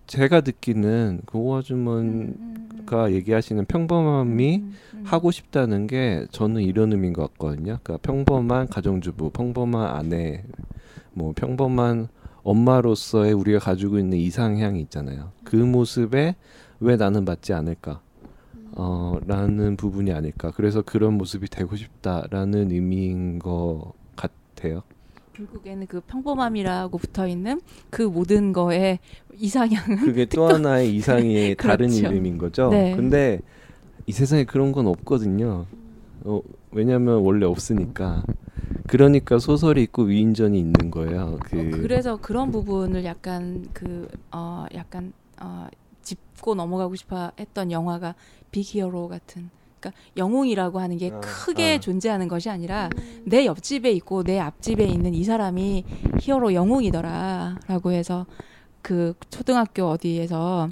[0.07, 4.63] 제가 느끼는 그 아주머니가 얘기하시는 평범함이
[5.03, 7.79] 하고 싶다는 게 저는 이런 의미인 것 같거든요.
[7.83, 10.43] 그러니까 평범한 가정주부, 평범한 아내,
[11.13, 12.07] 뭐 평범한
[12.43, 15.31] 엄마로서의 우리가 가지고 있는 이상향이 있잖아요.
[15.43, 16.35] 그 모습에
[16.79, 18.01] 왜 나는 맞지 않을까?
[18.73, 20.51] 어, 라는 부분이 아닐까.
[20.55, 24.83] 그래서 그런 모습이 되고 싶다라는 의미인 것 같아요.
[25.35, 28.99] 결국에는 그 평범함이라고 붙어 있는 그 모든 거에
[29.33, 32.07] 이상향은 그게 또 하나의 이상의 다른 그렇죠.
[32.07, 32.69] 이름인 거죠.
[32.69, 32.95] 네.
[32.95, 33.39] 근데
[34.07, 35.65] 이 세상에 그런 건 없거든요.
[36.23, 38.23] 어, 왜냐면 원래 없으니까.
[38.87, 41.37] 그러니까 소설이 있고 위인전이 있는 거예요.
[41.43, 45.67] 그 어, 그래서 그런 부분을 약간 그 어 약간 어
[46.01, 48.15] 짚고 넘어가고 싶어 했던 영화가
[48.51, 49.49] 빅히어로 같은
[49.85, 51.79] 그러니까 영웅이라고 하는 게 아, 크게 아.
[51.79, 52.89] 존재하는 것이 아니라
[53.23, 55.83] 내 옆집에 있고 내 앞집에 있는 이 사람이
[56.19, 58.25] 히어로 영웅이더라라고 해서
[58.81, 60.69] 그 초등학교 어디에서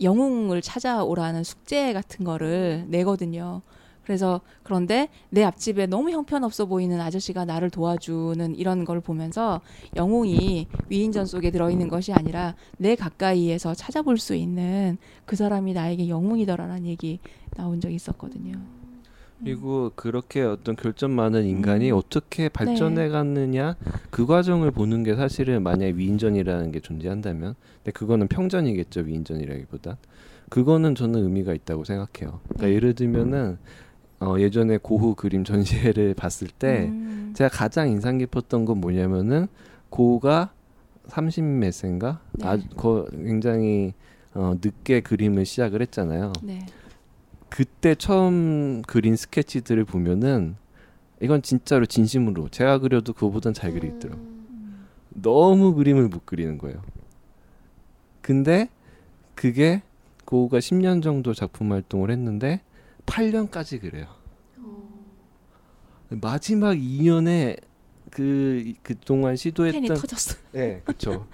[0.00, 3.62] 영웅을 찾아오라는 숙제 같은 거를 내거든요.
[4.06, 9.60] 그래서 그런데 내 앞집에 너무 형편없어 보이는 아저씨가 나를 도와주는 이런 걸 보면서
[9.96, 16.86] 영웅이 위인전 속에 들어있는 것이 아니라 내 가까이에서 찾아볼 수 있는 그 사람이 나에게 영웅이더라라는
[16.86, 17.18] 얘기
[17.56, 18.54] 나온 적이 있었거든요.
[19.40, 21.96] 그리고 그렇게 어떤 결점 많은 인간이 음.
[21.98, 23.76] 어떻게 발전해 갔느냐
[24.10, 29.98] 그 과정을 보는 게 사실은 만약 위인전이라는 게 존재한다면 근데 그거는 평전이겠죠 위인전이라기보다
[30.48, 32.40] 그거는 저는 의미가 있다고 생각해요.
[32.44, 32.72] 그러니까 음.
[32.72, 33.58] 예를 들면은
[34.20, 37.32] 어, 예전에 고흐 그림 전시회를 봤을 때 음.
[37.34, 39.46] 제가 가장 인상 깊었던 건 뭐냐면은
[39.90, 40.52] 고가
[41.08, 42.20] 30몇 세인가?
[42.32, 42.46] 네.
[42.46, 43.94] 아, 거, 굉장히
[44.34, 46.32] 어, 늦게 그림을 시작을 했잖아요.
[46.42, 46.66] 네.
[47.48, 50.56] 그때 처음 그린 스케치들을 보면은
[51.22, 54.20] 이건 진짜로 진심으로 제가 그려도 그거보단 잘 그리더라고.
[55.08, 56.82] 너무 그림을 못 그리는 거예요.
[58.20, 58.68] 근데
[59.34, 59.82] 그게
[60.24, 62.60] 고우가 10년 정도 작품 활동을 했는데
[63.06, 64.06] 8년까지 그래요.
[66.08, 67.58] 마지막 2년에
[68.10, 70.36] 그 그동안 시도했던 터졌어.
[70.52, 71.26] 네, 그렇죠.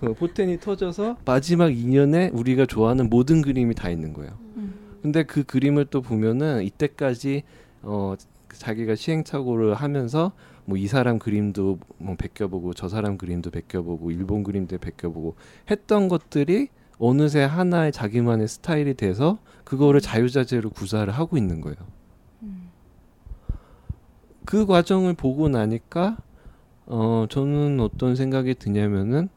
[0.00, 4.36] 그 포텐이 터져서 마지막 2년에 우리가 좋아하는 모든 그림이 다 있는 거예요.
[4.56, 4.74] 음.
[5.02, 7.44] 근데 그 그림을 또 보면은 이때까지
[7.82, 8.14] 어
[8.52, 10.32] 자기가 시행착오를 하면서
[10.64, 15.36] 뭐 이 사람 그림도 뭐 베껴보고 저 사람 그림도 베껴보고 일본 그림도 베껴보고
[15.70, 16.68] 했던 것들이
[16.98, 21.76] 어느새 하나의 자기만의 스타일이 돼서 그거를 자유자재로 구사를 하고 있는 거예요.
[22.42, 22.70] 음.
[24.44, 26.16] 그 과정을 보고 나니까
[26.86, 29.28] 어 저는 어떤 생각이 드냐면은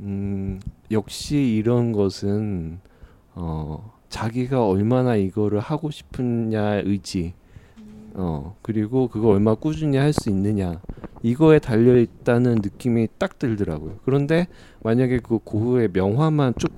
[0.00, 0.60] 음
[0.90, 2.78] 역시 이런 것은
[3.34, 7.34] 어 자기가 얼마나 이거를 하고 싶으냐 의지
[8.14, 10.80] 어 그리고 그거 얼마 꾸준히 할 수 있느냐
[11.22, 13.98] 이거에 달려 있다는 느낌이 딱 들더라고요.
[14.04, 14.48] 그런데
[14.82, 16.74] 만약에 그 고흐의 명화만 쭉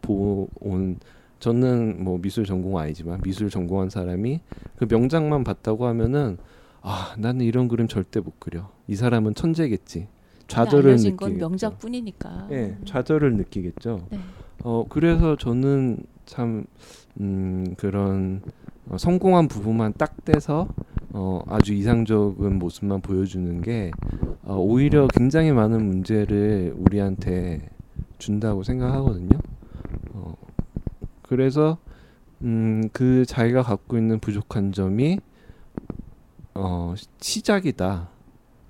[0.00, 0.98] 보온
[1.40, 4.40] 저는 뭐 미술 전공 아니지만 미술 전공한 사람이
[4.76, 6.38] 그 명작만 봤다고 하면은
[6.80, 8.70] 아 나는 이런 그림 절대 못 그려.
[8.86, 10.08] 이 사람은 천재겠지.
[10.46, 11.16] 좌절을.
[11.16, 12.48] 건 명작뿐이니까.
[12.52, 14.06] 예, 좌절을 느끼겠죠.
[14.10, 14.18] 네.
[14.62, 16.64] 어 그래서 저는 참
[17.20, 18.50] 음, 그런 어,
[18.96, 20.68] 성공한 부분만 딱 떼서
[21.12, 23.90] 어, 아주 이상적인 모습만 보여주는 게
[24.44, 27.68] 어, 오히려 굉장히 많은 문제를 우리한테
[28.18, 29.38] 준다고 생각하거든요.
[30.12, 30.34] 어,
[31.22, 31.78] 그래서
[32.42, 35.18] 음, 그 자기가 갖고 있는 부족한 점이
[36.54, 38.08] 어, 시- 시작이다.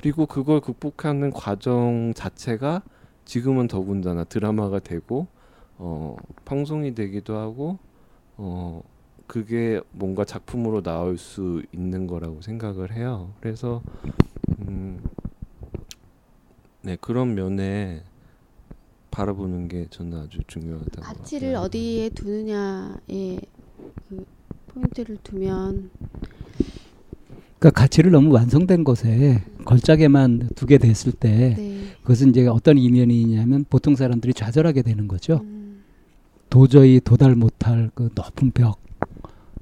[0.01, 2.83] 그리고 그걸 극복하는 과정 자체가
[3.25, 5.27] 지금은 더군다나 드라마가 되고
[5.77, 7.79] 어, 방송이 되기도 하고
[8.37, 8.83] 어,
[9.29, 13.35] 그게 뭔가 작품으로 나올 수 있는 거라고 생각을 해요.
[13.41, 13.83] 그래서
[14.67, 14.99] 음,
[16.83, 18.03] 네 그런 면에
[19.11, 21.03] 바라보는 게 저는 아주 중요하다고.
[21.03, 21.61] 가치를 생각합니다.
[21.61, 23.41] 어디에 두느냐에
[24.09, 24.25] 그
[24.69, 25.91] 포인트를 두면
[27.59, 31.83] 그러니까 가치를 너무 완성된 것에 걸작에만 두게 됐을 때 네.
[32.01, 35.41] 그것은 이제 어떤 이면이냐면 보통 사람들이 좌절하게 되는 거죠.
[35.43, 35.83] 음,
[36.49, 38.88] 도저히 도달 못할 그 높은 벽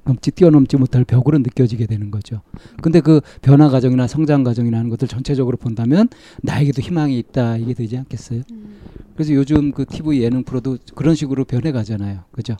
[0.07, 2.41] 넘지 뛰어넘지 못할 벽으로 느껴지게 되는 거죠.
[2.81, 6.07] 근데 그 변화 과정이나 성장 과정이나 하는 것들 전체적으로 본다면
[6.41, 8.43] 나에게도 희망이 있다 이게 되지 않겠어요?
[8.51, 8.77] 음.
[9.13, 12.23] 그래서 요즘 그 TV 예능 프로도 그런 식으로 변해 가잖아요.
[12.31, 12.55] 그죠?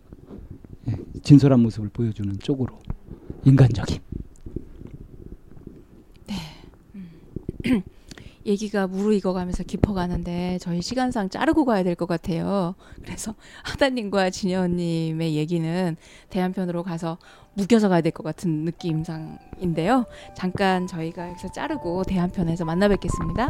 [0.90, 2.80] 예, 진솔한 모습을 보여주는 쪽으로
[3.46, 4.00] 인간적인.
[8.48, 12.76] 얘기가 무르익어가면서 깊어가는데 저희 시간상 자르고 가야 될 것 같아요.
[13.04, 13.34] 그래서
[13.64, 15.96] 하다님과 진여님의 얘기는
[16.30, 17.18] 대한편으로 가서
[17.56, 20.06] 묶여서 가야 될 것 같은 느낌상인데요.
[20.36, 23.50] 잠깐 저희가 여기서 자르고 대한편에서 만나 뵙겠습니다.